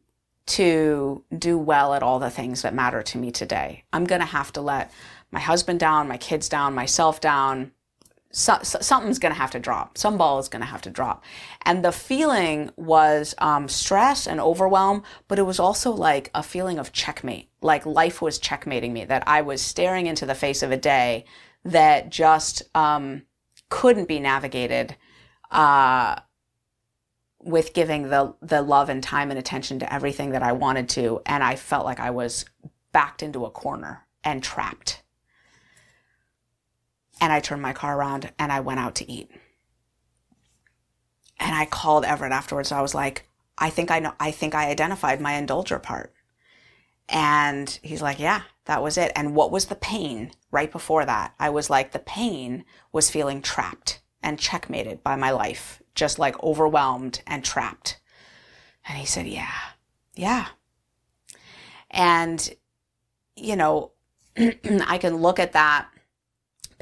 to 0.47 1.25
do 1.37 1.59
well 1.59 1.95
at 1.95 2.03
all 2.05 2.21
the 2.21 2.31
things 2.31 2.63
that 2.63 2.75
matter 2.75 3.03
to 3.03 3.19
me 3.19 3.33
today. 3.33 3.83
I'm 3.93 4.05
going 4.05 4.21
to 4.21 4.27
have 4.27 4.53
to 4.53 4.61
let 4.61 4.93
my 5.33 5.41
husband 5.41 5.81
down, 5.81 6.07
my 6.07 6.17
kids 6.17 6.49
down, 6.49 6.75
myself 6.75 7.21
down, 7.21 7.73
so, 8.33 8.59
so, 8.63 8.81
something's 8.81 9.19
going 9.19 9.33
to 9.33 9.39
have 9.39 9.51
to 9.51 9.61
drop. 9.61 9.99
Some 9.99 10.17
ball 10.17 10.39
is 10.39 10.49
going 10.49 10.63
to 10.63 10.67
have 10.67 10.83
to 10.83 10.91
drop. 10.91 11.23
And 11.63 11.85
the 11.85 11.93
feeling 11.93 12.71
was 12.77 13.35
um, 13.39 13.69
stress 13.69 14.27
and 14.27 14.41
overwhelm, 14.41 15.03
but 15.29 15.39
it 15.39 15.43
was 15.43 15.61
also 15.61 15.91
like 15.93 16.31
a 16.35 16.43
feeling 16.43 16.79
of 16.79 16.93
checkmate. 16.93 17.51
Like 17.61 17.85
life 17.85 18.23
was 18.23 18.39
checkmating 18.39 18.93
me, 18.93 19.05
that 19.05 19.23
I 19.27 19.43
was 19.43 19.61
staring 19.61 20.07
into 20.07 20.25
the 20.25 20.35
face 20.35 20.63
of 20.63 20.73
a 20.73 20.79
day 20.79 21.27
that 21.65 22.11
just 22.11 22.63
um, 22.75 23.23
couldn't 23.69 24.09
be 24.09 24.19
navigated 24.19 24.97
uh, 25.51 26.17
with 27.39 27.75
giving 27.75 28.09
the, 28.09 28.35
the 28.41 28.63
love 28.63 28.89
and 28.89 29.03
time 29.03 29.31
and 29.31 29.39
attention 29.39 29.79
to 29.81 29.93
everything 29.93 30.31
that 30.31 30.43
I 30.43 30.53
wanted 30.53 30.89
to. 30.91 31.21
And 31.27 31.45
I 31.45 31.57
felt 31.57 31.85
like 31.85 32.01
I 32.01 32.11
was 32.11 32.47
backed 32.93 33.23
into 33.23 33.45
a 33.45 33.51
corner 33.51 34.07
and 34.25 34.43
trapped 34.43 35.02
and 37.21 37.33
I 37.33 37.41
turned 37.41 37.63
my 37.63 37.73
car 37.73 37.97
around 37.97 38.33
and 38.39 38.53
I 38.53 38.61
went 38.61 38.81
out 38.81 38.95
to 38.97 39.11
eat. 39.11 39.31
And 41.39 41.55
I 41.55 41.67
called 41.67 42.05
Everett 42.05 42.33
afterwards. 42.33 42.73
I 42.73 42.83
was 42.83 42.95
like, 42.95 43.29
I 43.59 43.71
think 43.71 43.91
I 43.91 43.99
know, 43.99 44.15
I 44.19 44.31
think 44.31 44.55
I 44.55 44.71
identified 44.71 45.21
my 45.21 45.33
indulger 45.33 45.83
part. 45.83 46.13
And 47.09 47.79
he's 47.83 48.01
like, 48.03 48.19
yeah, 48.19 48.43
that 48.65 48.83
was 48.83 48.97
it. 48.97 49.13
And 49.15 49.35
what 49.35 49.51
was 49.51 49.67
the 49.67 49.75
pain 49.75 50.33
right 50.51 50.71
before 50.71 51.05
that? 51.05 51.35
I 51.39 51.51
was 51.51 51.69
like, 51.69 51.93
the 51.93 51.99
pain 51.99 52.65
was 52.93 53.11
feeling 53.11 53.43
trapped 53.43 54.01
and 54.23 54.39
checkmated 54.39 55.03
by 55.03 55.17
my 55.17 55.31
life, 55.31 55.83
just 55.95 56.19
like 56.19 56.43
overwhelmed 56.43 57.23
and 57.27 57.45
trapped. 57.45 58.01
And 58.89 58.99
he 58.99 59.07
said, 59.07 59.27
yeah, 59.27 59.53
yeah. 60.15 60.47
And, 61.91 62.55
you 63.37 63.57
know, 63.57 63.93
I 64.37 64.99
can 64.99 65.17
look 65.17 65.39
at 65.39 65.53
that 65.53 65.89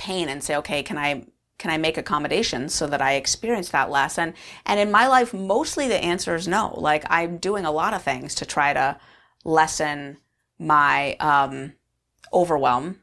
pain 0.00 0.30
and 0.30 0.42
say, 0.42 0.56
okay, 0.56 0.82
can 0.82 0.98
I 0.98 1.26
can 1.58 1.70
I 1.70 1.76
make 1.76 1.98
accommodations 1.98 2.74
so 2.74 2.86
that 2.86 3.02
I 3.02 3.12
experience 3.12 3.68
that 3.68 3.90
less? 3.90 4.18
And 4.18 4.32
and 4.64 4.80
in 4.80 4.90
my 4.90 5.06
life, 5.06 5.34
mostly 5.34 5.86
the 5.88 6.02
answer 6.02 6.34
is 6.34 6.48
no. 6.48 6.74
Like 6.74 7.04
I'm 7.10 7.36
doing 7.36 7.66
a 7.66 7.70
lot 7.70 7.92
of 7.92 8.02
things 8.02 8.34
to 8.36 8.46
try 8.46 8.72
to 8.72 8.98
lessen 9.44 10.16
my 10.58 11.16
um, 11.20 11.74
overwhelm, 12.32 13.00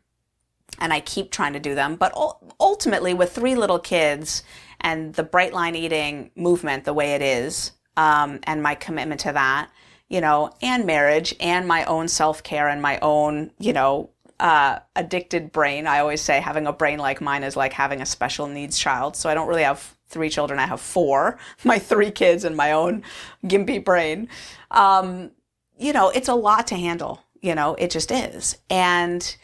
and 0.79 0.91
I 0.91 0.99
keep 0.99 1.31
trying 1.31 1.53
to 1.53 1.59
do 1.59 1.75
them. 1.75 1.95
But 1.95 2.13
ultimately, 2.59 3.13
with 3.13 3.31
three 3.31 3.55
little 3.55 3.79
kids 3.79 4.41
and 4.81 5.13
the 5.13 5.23
bright 5.23 5.53
line 5.53 5.75
eating 5.75 6.31
movement 6.35 6.83
the 6.83 6.93
way 6.93 7.13
it 7.13 7.21
is, 7.21 7.73
um, 7.95 8.39
and 8.43 8.63
my 8.63 8.73
commitment 8.73 9.21
to 9.21 9.33
that, 9.33 9.69
you 10.09 10.19
know, 10.19 10.51
and 10.63 10.85
marriage 10.85 11.35
and 11.39 11.67
my 11.67 11.83
own 11.85 12.07
self 12.07 12.41
care 12.41 12.69
and 12.69 12.81
my 12.81 12.97
own, 13.01 13.51
you 13.59 13.73
know, 13.73 14.09
uh, 14.39 14.79
addicted 14.95 15.51
brain. 15.51 15.87
I 15.87 15.99
always 15.99 16.21
say 16.21 16.39
having 16.39 16.67
a 16.67 16.73
brain 16.73 16.99
like 16.99 17.21
mine 17.21 17.43
is 17.43 17.55
like 17.55 17.73
having 17.73 18.01
a 18.01 18.05
special 18.05 18.47
needs 18.47 18.77
child. 18.77 19.15
So 19.15 19.29
I 19.29 19.33
don't 19.33 19.47
really 19.47 19.63
have 19.63 19.95
three 20.07 20.29
children. 20.29 20.59
I 20.59 20.67
have 20.67 20.81
four, 20.81 21.37
my 21.63 21.79
three 21.79 22.11
kids 22.11 22.43
and 22.43 22.55
my 22.55 22.71
own 22.71 23.03
gimpy 23.45 23.83
brain. 23.83 24.29
Um, 24.71 25.31
you 25.77 25.93
know, 25.93 26.09
it's 26.09 26.29
a 26.29 26.35
lot 26.35 26.67
to 26.67 26.75
handle. 26.75 27.23
You 27.41 27.55
know, 27.55 27.75
it 27.75 27.91
just 27.91 28.11
is. 28.11 28.57
And 28.69 29.35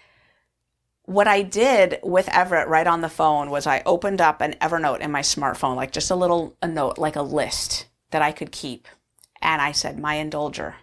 what 1.05 1.27
I 1.27 1.41
did 1.41 1.99
with 2.01 2.29
Everett 2.29 2.67
right 2.67 2.87
on 2.87 3.01
the 3.01 3.09
phone 3.09 3.49
was 3.49 3.67
I 3.67 3.83
opened 3.85 4.21
up 4.21 4.41
an 4.41 4.53
Evernote 4.61 5.01
in 5.01 5.11
my 5.11 5.21
smartphone, 5.21 5.75
like 5.75 5.91
just 5.91 6.11
a 6.11 6.15
little 6.15 6.55
a 6.61 6.67
note, 6.67 6.97
like 6.97 7.15
a 7.15 7.21
list 7.21 7.87
that 8.11 8.21
I 8.21 8.31
could 8.31 8.51
keep. 8.51 8.87
And 9.41 9.61
I 9.61 9.73
said, 9.73 9.99
my 9.99 10.15
indulger. 10.15 10.75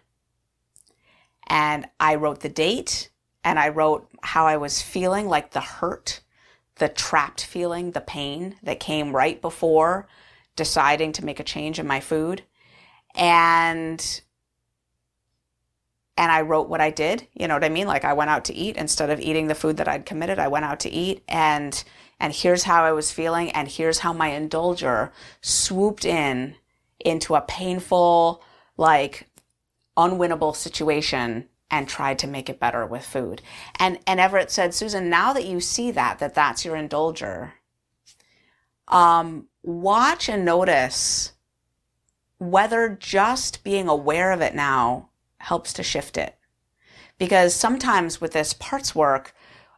And 1.47 1.89
I 1.99 2.15
wrote 2.15 2.41
the 2.41 2.49
date 2.49 3.11
and 3.45 3.59
I 3.59 3.69
wrote 3.69 4.09
how 4.23 4.47
I 4.47 4.57
was 4.57 4.83
feeling, 4.83 5.27
like 5.27 5.53
the 5.53 5.61
hurt, 5.61 6.21
the 6.77 6.89
trapped 6.89 7.45
feeling, 7.45 7.93
the 7.93 8.01
pain 8.01 8.57
that 8.63 8.81
came 8.81 9.15
right 9.15 9.41
before 9.41 10.07
deciding 10.57 11.13
to 11.13 11.25
make 11.25 11.41
a 11.41 11.45
change 11.45 11.79
in 11.79 11.87
my 11.87 12.01
food. 12.01 12.43
And 13.15 14.23
and 16.17 16.31
I 16.31 16.43
wrote 16.43 16.69
what 16.69 16.83
I 16.83 16.91
did. 16.91 17.27
You 17.33 17.49
know 17.49 17.55
what 17.55 17.65
I 17.65 17.71
mean? 17.71 17.87
Like 17.87 18.05
I 18.05 18.13
went 18.13 18.29
out 18.29 18.45
to 18.47 18.55
eat 18.55 18.77
instead 18.77 19.09
of 19.09 19.21
eating 19.21 19.47
the 19.47 19.55
food 19.55 19.79
that 19.79 19.89
I'd 19.89 20.05
committed. 20.05 20.39
I 20.39 20.49
went 20.49 20.67
out 20.67 20.81
to 20.81 20.91
eat 20.91 21.23
and 21.27 21.83
and 22.19 22.35
here's 22.35 22.65
how 22.65 22.85
I 22.85 22.93
was 22.93 23.11
feeling 23.11 23.51
and 23.53 23.67
here's 23.67 24.01
how 24.01 24.13
my 24.13 24.31
indulger 24.31 25.11
swooped 25.41 26.05
in 26.05 26.57
into 26.99 27.35
a 27.35 27.41
painful 27.41 28.43
like 28.77 29.29
unwinnable 29.97 30.55
situation 30.55 31.49
and 31.71 31.89
tried 31.89 32.19
to 32.19 32.27
make 32.27 32.49
it 32.49 32.61
better 32.61 32.85
with 32.85 33.05
food. 33.05 33.43
And 33.79 33.99
and 34.07 34.21
Everett 34.21 34.51
said, 34.51 34.75
Susan, 34.75 35.09
now 35.09 35.33
that 35.33 35.47
you 35.47 35.61
see 35.61 35.91
that 35.93 36.19
that 36.19 36.35
that's 36.35 36.65
your 36.65 36.77
indulger, 36.77 37.53
um, 38.89 39.47
watch 39.63 40.29
and 40.29 40.45
notice 40.45 41.33
whether 42.39 42.89
just 42.89 43.63
being 43.63 43.89
aware 43.89 44.33
of 44.33 44.41
it 44.41 44.55
now 44.55 45.11
helps 45.39 45.73
to 45.75 45.83
shift 45.83 46.17
it. 46.17 46.37
Because 47.19 47.55
sometimes 47.55 48.21
with 48.21 48.33
this 48.33 48.55
parts 48.55 48.95
work, 48.95 49.35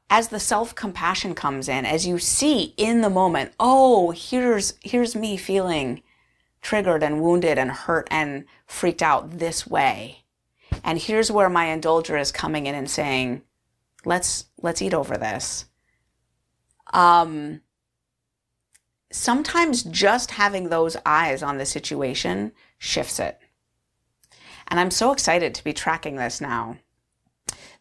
as 0.08 0.28
the 0.28 0.38
self-compassion 0.38 1.34
comes 1.34 1.68
in, 1.68 1.84
as 1.84 2.06
you 2.06 2.18
see 2.18 2.75
in 2.76 3.00
the 3.00 3.11
moment, 3.11 3.52
oh, 3.58 4.11
here's 4.11 4.75
here's 4.80 5.16
me 5.16 5.37
feeling 5.37 6.02
triggered 6.61 7.02
and 7.02 7.20
wounded 7.20 7.58
and 7.58 7.70
hurt 7.72 8.06
and 8.11 8.44
freaked 8.66 9.02
out 9.02 9.38
this 9.38 9.66
way 9.66 10.21
and 10.84 10.98
here's 10.98 11.30
where 11.30 11.48
my 11.48 11.66
indulger 11.66 12.20
is 12.20 12.32
coming 12.32 12.66
in 12.66 12.74
and 12.74 12.90
saying, 12.90 13.42
let's, 14.04 14.46
let's 14.60 14.82
eat 14.82 14.94
over 14.94 15.16
this. 15.16 15.66
Um, 16.92 17.60
sometimes 19.10 19.82
just 19.84 20.32
having 20.32 20.68
those 20.68 20.96
eyes 21.06 21.42
on 21.42 21.58
the 21.58 21.66
situation 21.66 22.52
shifts 22.78 23.20
it. 23.20 23.38
And 24.68 24.80
I'm 24.80 24.90
so 24.90 25.12
excited 25.12 25.54
to 25.54 25.64
be 25.64 25.72
tracking 25.72 26.16
this 26.16 26.40
now. 26.40 26.78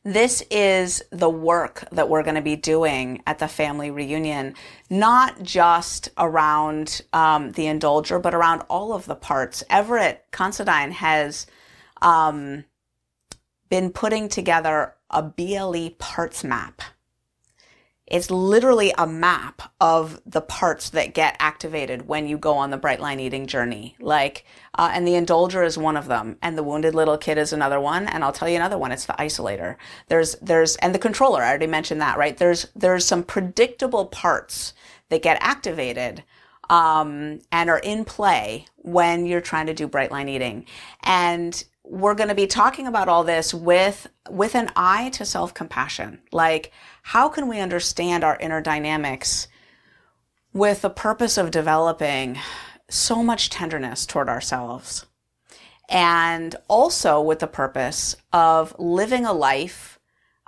This 0.03 0.43
is 0.49 1.03
the 1.11 1.29
work 1.29 1.83
that 1.91 2.09
we're 2.09 2.23
going 2.23 2.35
to 2.35 2.41
be 2.41 2.55
doing 2.55 3.21
at 3.27 3.37
the 3.37 3.47
family 3.47 3.91
reunion, 3.91 4.55
not 4.89 5.43
just 5.43 6.09
around 6.17 7.01
um, 7.13 7.51
the 7.51 7.65
indulger, 7.65 8.19
but 8.19 8.33
around 8.33 8.63
all 8.63 8.93
of 8.93 9.05
the 9.05 9.15
parts. 9.15 9.63
Everett 9.69 10.25
Considine 10.31 10.91
has 10.91 11.45
um, 12.01 12.65
been 13.71 13.89
putting 13.89 14.27
together 14.27 14.93
a 15.09 15.23
BLE 15.23 15.91
parts 15.97 16.43
map. 16.43 16.81
It's 18.05 18.29
literally 18.29 18.93
a 18.97 19.07
map 19.07 19.71
of 19.79 20.21
the 20.25 20.41
parts 20.41 20.89
that 20.89 21.13
get 21.13 21.37
activated 21.39 22.05
when 22.05 22.27
you 22.27 22.37
go 22.37 22.55
on 22.55 22.69
the 22.69 22.77
bright 22.77 22.99
line 22.99 23.21
eating 23.21 23.47
journey. 23.47 23.95
Like, 24.01 24.45
uh, 24.77 24.91
and 24.93 25.07
the 25.07 25.13
indulger 25.13 25.65
is 25.65 25.77
one 25.77 25.95
of 25.95 26.07
them, 26.07 26.37
and 26.41 26.57
the 26.57 26.63
wounded 26.63 26.93
little 26.93 27.17
kid 27.17 27.37
is 27.37 27.53
another 27.53 27.79
one. 27.79 28.07
And 28.07 28.25
I'll 28.25 28.33
tell 28.33 28.49
you 28.49 28.57
another 28.57 28.77
one. 28.77 28.91
It's 28.91 29.05
the 29.05 29.13
isolator. 29.13 29.77
There's, 30.09 30.35
there's, 30.41 30.75
and 30.77 30.93
the 30.93 30.99
controller. 30.99 31.41
I 31.41 31.47
already 31.47 31.67
mentioned 31.67 32.01
that, 32.01 32.17
right? 32.17 32.35
There's, 32.35 32.67
there's 32.75 33.05
some 33.05 33.23
predictable 33.23 34.07
parts 34.07 34.73
that 35.07 35.23
get 35.23 35.37
activated 35.39 36.25
um, 36.69 37.39
and 37.53 37.69
are 37.69 37.79
in 37.79 38.03
play 38.03 38.65
when 38.75 39.25
you're 39.25 39.39
trying 39.39 39.67
to 39.67 39.73
do 39.73 39.87
bright 39.87 40.11
line 40.11 40.27
eating. 40.27 40.65
And 41.03 41.63
we're 41.83 42.15
going 42.15 42.29
to 42.29 42.35
be 42.35 42.47
talking 42.47 42.87
about 42.87 43.09
all 43.09 43.23
this 43.23 43.53
with 43.53 44.07
with 44.29 44.55
an 44.55 44.69
eye 44.75 45.09
to 45.09 45.25
self-compassion. 45.25 46.21
Like 46.31 46.71
how 47.03 47.27
can 47.29 47.47
we 47.47 47.59
understand 47.59 48.23
our 48.23 48.37
inner 48.37 48.61
dynamics 48.61 49.47
with 50.53 50.81
the 50.81 50.89
purpose 50.89 51.37
of 51.37 51.51
developing 51.51 52.37
so 52.89 53.23
much 53.23 53.49
tenderness 53.49 54.05
toward 54.05 54.29
ourselves 54.29 55.05
and 55.89 56.55
also 56.67 57.21
with 57.21 57.39
the 57.39 57.47
purpose 57.47 58.15
of 58.31 58.75
living 58.77 59.25
a 59.25 59.33
life 59.33 59.99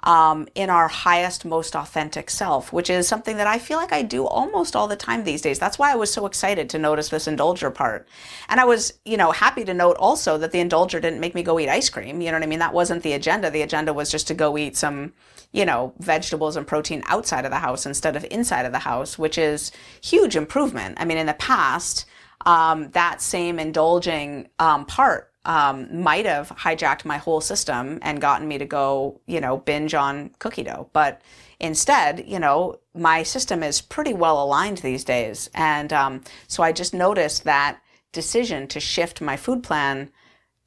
um, 0.04 0.48
in 0.54 0.70
our 0.70 0.90
highest, 0.90 1.46
most 1.46 1.76
authentic 1.76 2.30
self, 2.30 2.74
which 2.74 2.90
is 2.90 3.08
something 3.08 3.38
that 3.38 3.48
I 3.48 3.58
feel 3.58 3.78
like 3.78 3.94
I 3.94 4.02
do 4.02 4.26
almost 4.26 4.76
all 4.76 4.88
the 4.88 4.98
time 4.98 5.24
these 5.24 5.42
days. 5.42 5.60
That's 5.60 5.80
why 5.80 5.92
I 5.92 5.96
was 5.96 6.12
so 6.12 6.26
excited 6.26 6.70
to 6.70 6.78
notice 6.78 7.10
this 7.10 7.26
indulger 7.26 7.74
part. 7.74 8.08
And 8.50 8.60
I 8.60 8.66
was, 8.66 8.94
you 9.06 9.16
know, 9.16 9.32
happy 9.32 9.64
to 9.64 9.74
note 9.74 9.96
also 9.98 10.38
that 10.38 10.52
the 10.52 10.60
indulger 10.60 11.02
didn't 11.02 11.22
make 11.22 11.36
me 11.36 11.42
go 11.42 11.58
eat 11.60 11.70
ice 11.70 11.90
cream. 11.90 12.20
You 12.20 12.32
know 12.32 12.38
what 12.38 12.44
I 12.44 12.48
mean? 12.48 12.60
That 12.60 12.74
wasn't 12.74 13.04
the 13.04 13.14
agenda. 13.14 13.50
The 13.50 13.62
agenda 13.62 13.94
was 13.94 14.12
just 14.12 14.28
to 14.28 14.34
go 14.34 14.58
eat 14.58 14.76
some, 14.76 15.14
you 15.54 15.66
know, 15.66 15.94
vegetables 16.00 16.58
and 16.58 16.68
protein 16.68 17.02
outside 17.08 17.46
of 17.46 17.52
the 17.52 17.58
house 17.58 17.86
instead 17.86 18.18
of 18.18 18.26
inside 18.30 18.66
of 18.66 18.74
the 18.74 18.80
house, 18.80 19.18
which 19.18 19.38
is 19.38 19.72
huge 20.02 20.36
improvement. 20.36 20.98
I 21.00 21.06
mean, 21.06 21.18
in 21.18 21.28
the 21.28 21.34
past, 21.36 22.06
um, 22.46 22.92
that 22.92 23.22
same 23.22 23.58
indulging 23.58 24.50
um, 24.60 24.86
part 24.86 25.33
um, 25.46 26.02
might 26.02 26.26
have 26.26 26.50
hijacked 26.50 27.06
my 27.06 27.18
whole 27.18 27.42
system 27.42 28.00
and 28.02 28.22
gotten 28.22 28.48
me 28.48 28.58
to 28.58 28.66
go, 28.66 29.20
you 29.28 29.42
know, 29.42 29.58
binge 29.58 29.94
on 29.94 30.32
cookie 30.40 30.64
dough. 30.64 30.90
But 30.94 31.22
instead, 31.60 32.26
you 32.28 32.40
know, 32.40 32.80
my 32.96 33.24
system 33.24 33.64
is 33.64 33.82
pretty 33.82 34.14
well 34.14 34.42
aligned 34.42 34.78
these 34.80 35.04
days. 35.04 35.50
And 35.54 35.92
um, 35.92 36.24
so 36.48 36.64
I 36.64 36.72
just 36.72 36.94
noticed 36.94 37.44
that 37.44 37.82
decision 38.12 38.68
to 38.70 38.80
shift 38.80 39.22
my 39.22 39.36
food 39.36 39.64
plan 39.64 40.12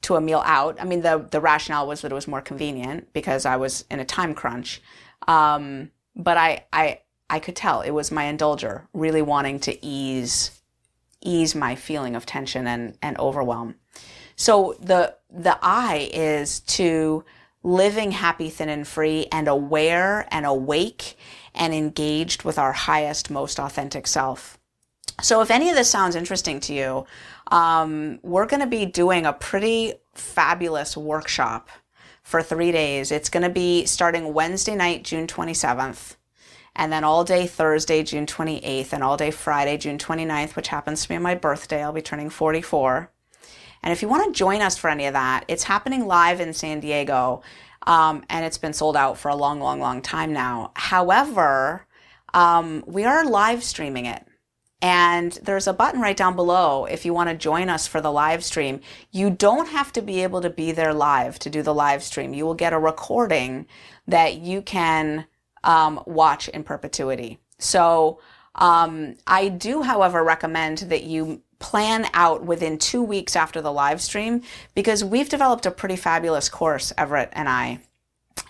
to 0.01 0.15
a 0.15 0.21
meal 0.21 0.43
out. 0.45 0.79
I 0.79 0.85
mean, 0.85 1.01
the, 1.01 1.27
the 1.31 1.41
rationale 1.41 1.87
was 1.87 2.01
that 2.01 2.11
it 2.11 2.15
was 2.15 2.27
more 2.27 2.41
convenient 2.41 3.11
because 3.13 3.45
I 3.45 3.55
was 3.55 3.83
in 3.89 3.99
a 3.99 4.05
time 4.05 4.35
crunch. 4.35 4.81
Um, 5.27 5.91
but 6.15 6.37
I, 6.37 6.65
I, 6.71 7.01
I 7.29 7.39
could 7.39 7.55
tell 7.55 7.81
it 7.81 7.91
was 7.91 8.11
my 8.11 8.25
indulger 8.25 8.87
really 8.93 9.23
wanting 9.23 9.59
to 9.61 9.85
ease, 9.85 10.61
ease 11.21 11.55
my 11.55 11.73
feeling 11.75 12.15
of 12.15 12.25
tension 12.25 12.67
and, 12.67 12.97
and 13.01 13.17
overwhelm. 13.17 13.75
So 14.37 14.77
the 14.79 15.15
the 15.29 15.59
I 15.61 16.09
is 16.13 16.61
to 16.61 17.25
living 17.63 18.11
happy, 18.11 18.49
thin, 18.49 18.69
and 18.69 18.87
free, 18.87 19.25
and 19.31 19.47
aware 19.47 20.25
and 20.31 20.45
awake 20.45 21.17
and 21.53 21.73
engaged 21.73 22.43
with 22.43 22.57
our 22.57 22.71
highest, 22.71 23.29
most 23.29 23.59
authentic 23.59 24.07
self. 24.07 24.57
So 25.21 25.41
if 25.41 25.51
any 25.51 25.69
of 25.69 25.75
this 25.75 25.89
sounds 25.89 26.15
interesting 26.15 26.59
to 26.61 26.73
you, 26.73 27.05
um, 27.47 28.19
we're 28.21 28.45
going 28.45 28.61
to 28.61 28.67
be 28.67 28.85
doing 28.85 29.25
a 29.25 29.33
pretty 29.33 29.95
fabulous 30.13 30.95
workshop 30.95 31.69
for 32.21 32.43
three 32.43 32.71
days. 32.71 33.11
It's 33.11 33.29
going 33.29 33.43
to 33.43 33.49
be 33.49 33.85
starting 33.85 34.33
Wednesday 34.33 34.75
night, 34.75 35.03
June 35.03 35.27
27th 35.27 36.15
and 36.77 36.93
then 36.93 37.03
all 37.03 37.23
day 37.23 37.47
Thursday, 37.47 38.03
June 38.03 38.27
28th, 38.27 38.93
and 38.93 39.03
all 39.03 39.17
day 39.17 39.31
Friday, 39.31 39.77
June 39.77 39.97
29th, 39.97 40.55
which 40.55 40.67
happens 40.67 41.01
to 41.01 41.09
be 41.09 41.17
my 41.17 41.33
birthday. 41.33 41.83
I'll 41.83 41.91
be 41.91 42.03
turning 42.03 42.29
44. 42.29 43.11
And 43.83 43.93
if 43.93 44.01
you 44.01 44.07
want 44.07 44.25
to 44.25 44.37
join 44.37 44.61
us 44.61 44.77
for 44.77 44.89
any 44.89 45.05
of 45.05 45.13
that, 45.13 45.45
it's 45.47 45.63
happening 45.63 46.07
live 46.07 46.39
in 46.39 46.53
San 46.53 46.79
Diego. 46.79 47.41
Um, 47.85 48.23
and 48.29 48.43
it's 48.43 48.57
been 48.57 48.73
sold 48.73 48.97
out 48.97 49.17
for 49.17 49.29
a 49.29 49.35
long, 49.35 49.59
long, 49.59 49.79
long 49.79 50.01
time 50.01 50.33
now. 50.33 50.71
However, 50.75 51.85
um, 52.33 52.83
we 52.85 53.05
are 53.05 53.23
live 53.23 53.63
streaming 53.63 54.05
it. 54.05 54.25
And 54.81 55.31
there's 55.43 55.67
a 55.67 55.73
button 55.73 56.01
right 56.01 56.17
down 56.17 56.35
below 56.35 56.85
if 56.85 57.05
you 57.05 57.13
want 57.13 57.29
to 57.29 57.35
join 57.35 57.69
us 57.69 57.87
for 57.87 58.01
the 58.01 58.11
live 58.11 58.43
stream. 58.43 58.81
You 59.11 59.29
don't 59.29 59.69
have 59.69 59.93
to 59.93 60.01
be 60.01 60.21
able 60.23 60.41
to 60.41 60.49
be 60.49 60.71
there 60.71 60.93
live 60.93 61.39
to 61.39 61.49
do 61.49 61.61
the 61.61 61.73
live 61.73 62.03
stream. 62.03 62.33
You 62.33 62.45
will 62.45 62.53
get 62.55 62.73
a 62.73 62.79
recording 62.79 63.67
that 64.07 64.35
you 64.35 64.61
can 64.61 65.25
um, 65.63 66.03
watch 66.05 66.49
in 66.49 66.63
perpetuity. 66.63 67.39
So 67.57 68.19
Um, 68.59 69.17
I 69.27 69.49
do, 69.49 69.83
however, 69.83 70.23
recommend 70.23 70.89
that 70.89 71.03
you 71.03 71.43
plan 71.59 72.07
out 72.13 72.43
within 72.43 72.77
two 72.77 73.01
weeks 73.01 73.35
after 73.35 73.61
the 73.61 73.71
live 73.71 74.01
stream 74.01 74.41
because 74.75 75.03
we've 75.03 75.29
developed 75.29 75.65
a 75.65 75.71
pretty 75.71 75.95
fabulous 75.95 76.49
course, 76.49 76.93
Everett 76.97 77.29
and 77.33 77.49
I. 77.49 77.79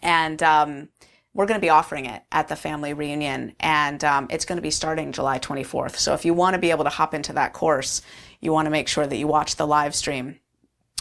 And 0.01 0.41
um, 0.43 0.89
we're 1.33 1.45
going 1.45 1.59
to 1.59 1.65
be 1.65 1.69
offering 1.69 2.05
it 2.05 2.23
at 2.31 2.47
the 2.47 2.55
family 2.55 2.93
reunion, 2.93 3.55
and 3.59 4.03
um, 4.03 4.27
it's 4.29 4.43
going 4.45 4.57
to 4.57 4.61
be 4.61 4.71
starting 4.71 5.11
July 5.11 5.39
24th. 5.39 5.95
So 5.97 6.13
if 6.13 6.25
you 6.25 6.33
want 6.33 6.55
to 6.55 6.59
be 6.59 6.71
able 6.71 6.83
to 6.83 6.89
hop 6.89 7.13
into 7.13 7.33
that 7.33 7.53
course, 7.53 8.01
you 8.41 8.51
want 8.51 8.65
to 8.65 8.71
make 8.71 8.87
sure 8.87 9.05
that 9.05 9.17
you 9.17 9.27
watch 9.27 9.55
the 9.55 9.67
live 9.67 9.95
stream 9.95 10.39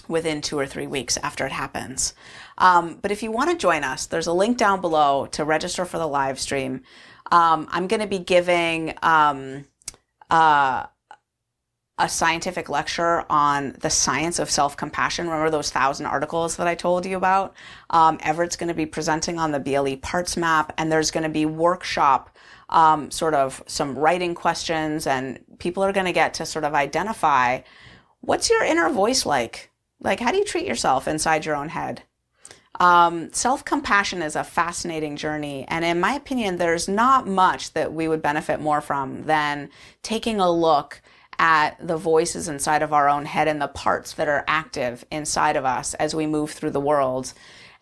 within 0.08 0.40
two 0.40 0.58
or 0.58 0.66
three 0.66 0.86
weeks 0.86 1.16
after 1.18 1.46
it 1.46 1.52
happens. 1.52 2.14
Um, 2.58 2.98
but 3.00 3.10
if 3.10 3.22
you 3.22 3.32
want 3.32 3.50
to 3.50 3.56
join 3.56 3.82
us, 3.82 4.06
there's 4.06 4.26
a 4.26 4.32
link 4.32 4.56
down 4.56 4.80
below 4.80 5.26
to 5.32 5.44
register 5.44 5.84
for 5.84 5.98
the 5.98 6.06
live 6.06 6.38
stream. 6.38 6.82
Um, 7.32 7.66
I'm 7.70 7.88
going 7.88 8.00
to 8.00 8.06
be 8.06 8.18
giving 8.18 8.94
um, 9.02 9.64
uh, 10.30 10.86
a 11.98 12.08
scientific 12.08 12.68
lecture 12.68 13.24
on 13.30 13.74
the 13.80 13.88
science 13.88 14.38
of 14.38 14.50
self-compassion. 14.50 15.26
Remember 15.26 15.50
those 15.50 15.70
thousand 15.70 16.06
articles 16.06 16.56
that 16.56 16.66
I 16.66 16.74
told 16.74 17.06
you 17.06 17.16
about? 17.16 17.54
Um, 17.88 18.18
Everett's 18.22 18.56
going 18.56 18.68
to 18.68 18.74
be 18.74 18.84
presenting 18.84 19.38
on 19.38 19.50
the 19.50 19.60
BLE 19.60 19.96
parts 19.96 20.36
map, 20.36 20.74
and 20.76 20.92
there's 20.92 21.10
going 21.10 21.24
to 21.24 21.30
be 21.30 21.46
workshop, 21.46 22.36
um, 22.68 23.10
sort 23.10 23.32
of 23.32 23.62
some 23.66 23.98
writing 23.98 24.34
questions, 24.34 25.06
and 25.06 25.40
people 25.58 25.82
are 25.82 25.92
going 25.92 26.06
to 26.06 26.12
get 26.12 26.34
to 26.34 26.44
sort 26.44 26.64
of 26.64 26.74
identify 26.74 27.60
what's 28.20 28.50
your 28.50 28.62
inner 28.62 28.90
voice 28.90 29.24
like? 29.24 29.70
Like, 30.00 30.20
how 30.20 30.32
do 30.32 30.36
you 30.36 30.44
treat 30.44 30.66
yourself 30.66 31.08
inside 31.08 31.46
your 31.46 31.56
own 31.56 31.70
head? 31.70 32.02
Um, 32.78 33.32
Self 33.32 33.64
compassion 33.64 34.20
is 34.20 34.36
a 34.36 34.44
fascinating 34.44 35.16
journey, 35.16 35.64
and 35.68 35.82
in 35.82 35.98
my 35.98 36.12
opinion, 36.12 36.58
there's 36.58 36.88
not 36.88 37.26
much 37.26 37.72
that 37.72 37.94
we 37.94 38.06
would 38.06 38.20
benefit 38.20 38.60
more 38.60 38.82
from 38.82 39.22
than 39.24 39.70
taking 40.02 40.40
a 40.40 40.50
look 40.50 41.00
at 41.38 41.76
the 41.86 41.96
voices 41.96 42.48
inside 42.48 42.82
of 42.82 42.92
our 42.92 43.08
own 43.08 43.24
head 43.24 43.48
and 43.48 43.60
the 43.60 43.68
parts 43.68 44.14
that 44.14 44.28
are 44.28 44.44
active 44.46 45.04
inside 45.10 45.56
of 45.56 45.64
us 45.64 45.94
as 45.94 46.14
we 46.14 46.26
move 46.26 46.50
through 46.50 46.70
the 46.70 46.80
world, 46.80 47.32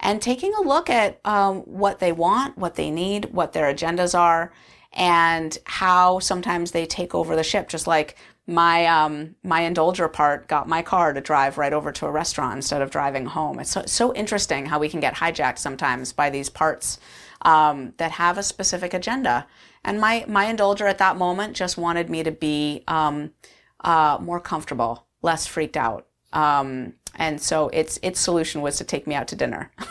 and 0.01 0.21
taking 0.21 0.53
a 0.55 0.61
look 0.61 0.91
at 0.91 1.21
um, 1.25 1.61
what 1.61 1.99
they 1.99 2.13
want, 2.13 2.59
what 2.59 2.75
they 2.75 2.91
need, 2.91 3.27
what 3.27 3.53
their 3.53 3.73
agendas 3.73 4.19
are, 4.19 4.53
and 4.93 5.59
how 5.65 6.19
sometimes 6.19 6.71
they 6.71 6.87
take 6.87 7.15
over 7.15 7.35
the 7.35 7.45
ship, 7.45 7.69
just 7.69 7.87
like 7.87 8.17
my 8.47 8.87
um, 8.87 9.35
my 9.43 9.63
indulger 9.63 10.13
part 10.13 10.49
got 10.49 10.69
my 10.69 10.83
car 10.83 11.13
to 11.15 11.21
drive 11.21 11.57
right 11.57 11.73
over 11.73 11.91
to 11.93 12.07
a 12.07 12.11
restaurant 12.11 12.57
instead 12.57 12.83
of 12.83 12.91
driving 12.91 13.27
home. 13.27 13.59
It's 13.59 13.71
so, 13.71 13.85
so 13.87 14.15
interesting 14.15 14.67
how 14.67 14.79
we 14.79 14.89
can 14.89 15.01
get 15.01 15.15
hijacked 15.15 15.59
sometimes 15.59 16.13
by 16.13 16.29
these 16.29 16.51
parts 16.51 16.99
um, 17.43 17.95
that 17.97 18.13
have 18.13 18.37
a 18.37 18.43
specific 18.43 18.93
agenda. 18.93 19.47
And 19.85 20.01
my 20.01 20.25
my 20.29 20.47
indulger 20.47 20.89
at 20.89 20.99
that 20.99 21.17
moment 21.17 21.55
just 21.55 21.77
wanted 21.77 22.09
me 22.11 22.23
to 22.23 22.31
be 22.31 22.83
um, 22.89 23.33
uh, 23.81 24.19
more 24.21 24.41
comfortable, 24.41 25.07
less 25.23 25.47
freaked 25.47 25.77
out. 25.77 26.07
Um, 26.33 26.95
and 27.17 27.41
so 27.41 27.69
its 27.69 27.99
its 28.03 28.21
solution 28.21 28.63
was 28.63 28.77
to 28.79 28.85
take 28.85 29.07
me 29.07 29.15
out 29.15 29.29
to 29.29 29.37
dinner. 29.37 29.71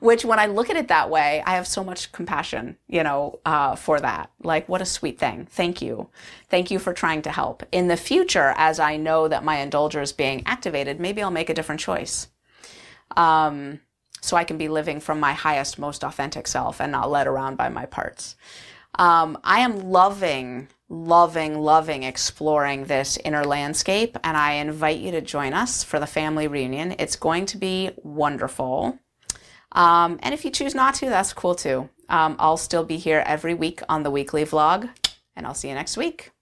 which 0.00 0.24
when 0.24 0.38
I 0.38 0.46
look 0.46 0.70
at 0.70 0.76
it 0.76 0.88
that 0.88 1.10
way, 1.10 1.42
I 1.46 1.54
have 1.54 1.66
so 1.66 1.82
much 1.82 2.12
compassion, 2.12 2.76
you 2.88 3.02
know, 3.02 3.40
uh, 3.44 3.76
for 3.76 4.00
that. 4.00 4.30
Like, 4.42 4.68
what 4.68 4.82
a 4.82 4.86
sweet 4.86 5.18
thing. 5.18 5.46
Thank 5.50 5.80
you. 5.80 6.08
Thank 6.48 6.70
you 6.70 6.78
for 6.78 6.92
trying 6.92 7.22
to 7.22 7.30
help. 7.30 7.62
In 7.72 7.88
the 7.88 7.96
future, 7.96 8.54
as 8.56 8.78
I 8.78 8.96
know 8.96 9.28
that 9.28 9.44
my 9.44 9.56
indulger 9.56 10.02
is 10.02 10.12
being 10.12 10.42
activated, 10.46 11.00
maybe 11.00 11.22
I'll 11.22 11.30
make 11.30 11.50
a 11.50 11.54
different 11.54 11.80
choice. 11.80 12.28
Um, 13.16 13.80
so 14.20 14.36
I 14.36 14.44
can 14.44 14.58
be 14.58 14.68
living 14.68 15.00
from 15.00 15.20
my 15.20 15.32
highest, 15.32 15.78
most 15.78 16.02
authentic 16.02 16.46
self 16.48 16.80
and 16.80 16.92
not 16.92 17.10
led 17.10 17.26
around 17.26 17.56
by 17.56 17.68
my 17.68 17.86
parts. 17.86 18.36
Um, 18.96 19.38
I 19.44 19.60
am 19.60 19.90
loving, 19.90 20.68
loving, 20.88 21.58
loving 21.58 22.02
exploring 22.02 22.84
this 22.84 23.18
inner 23.24 23.44
landscape, 23.44 24.16
and 24.24 24.36
I 24.36 24.54
invite 24.54 25.00
you 25.00 25.10
to 25.12 25.20
join 25.20 25.52
us 25.52 25.84
for 25.84 26.00
the 26.00 26.06
family 26.06 26.48
reunion. 26.48 26.94
It's 26.98 27.16
going 27.16 27.46
to 27.46 27.58
be 27.58 27.90
wonderful. 27.96 28.98
Um, 29.72 30.18
and 30.22 30.32
if 30.32 30.44
you 30.44 30.50
choose 30.50 30.74
not 30.74 30.94
to, 30.96 31.06
that's 31.06 31.32
cool 31.32 31.54
too. 31.54 31.88
Um, 32.08 32.36
I'll 32.38 32.56
still 32.56 32.84
be 32.84 32.96
here 32.96 33.22
every 33.26 33.54
week 33.54 33.82
on 33.88 34.02
the 34.02 34.10
weekly 34.10 34.44
vlog, 34.44 34.88
and 35.34 35.46
I'll 35.46 35.54
see 35.54 35.68
you 35.68 35.74
next 35.74 35.96
week. 35.96 36.32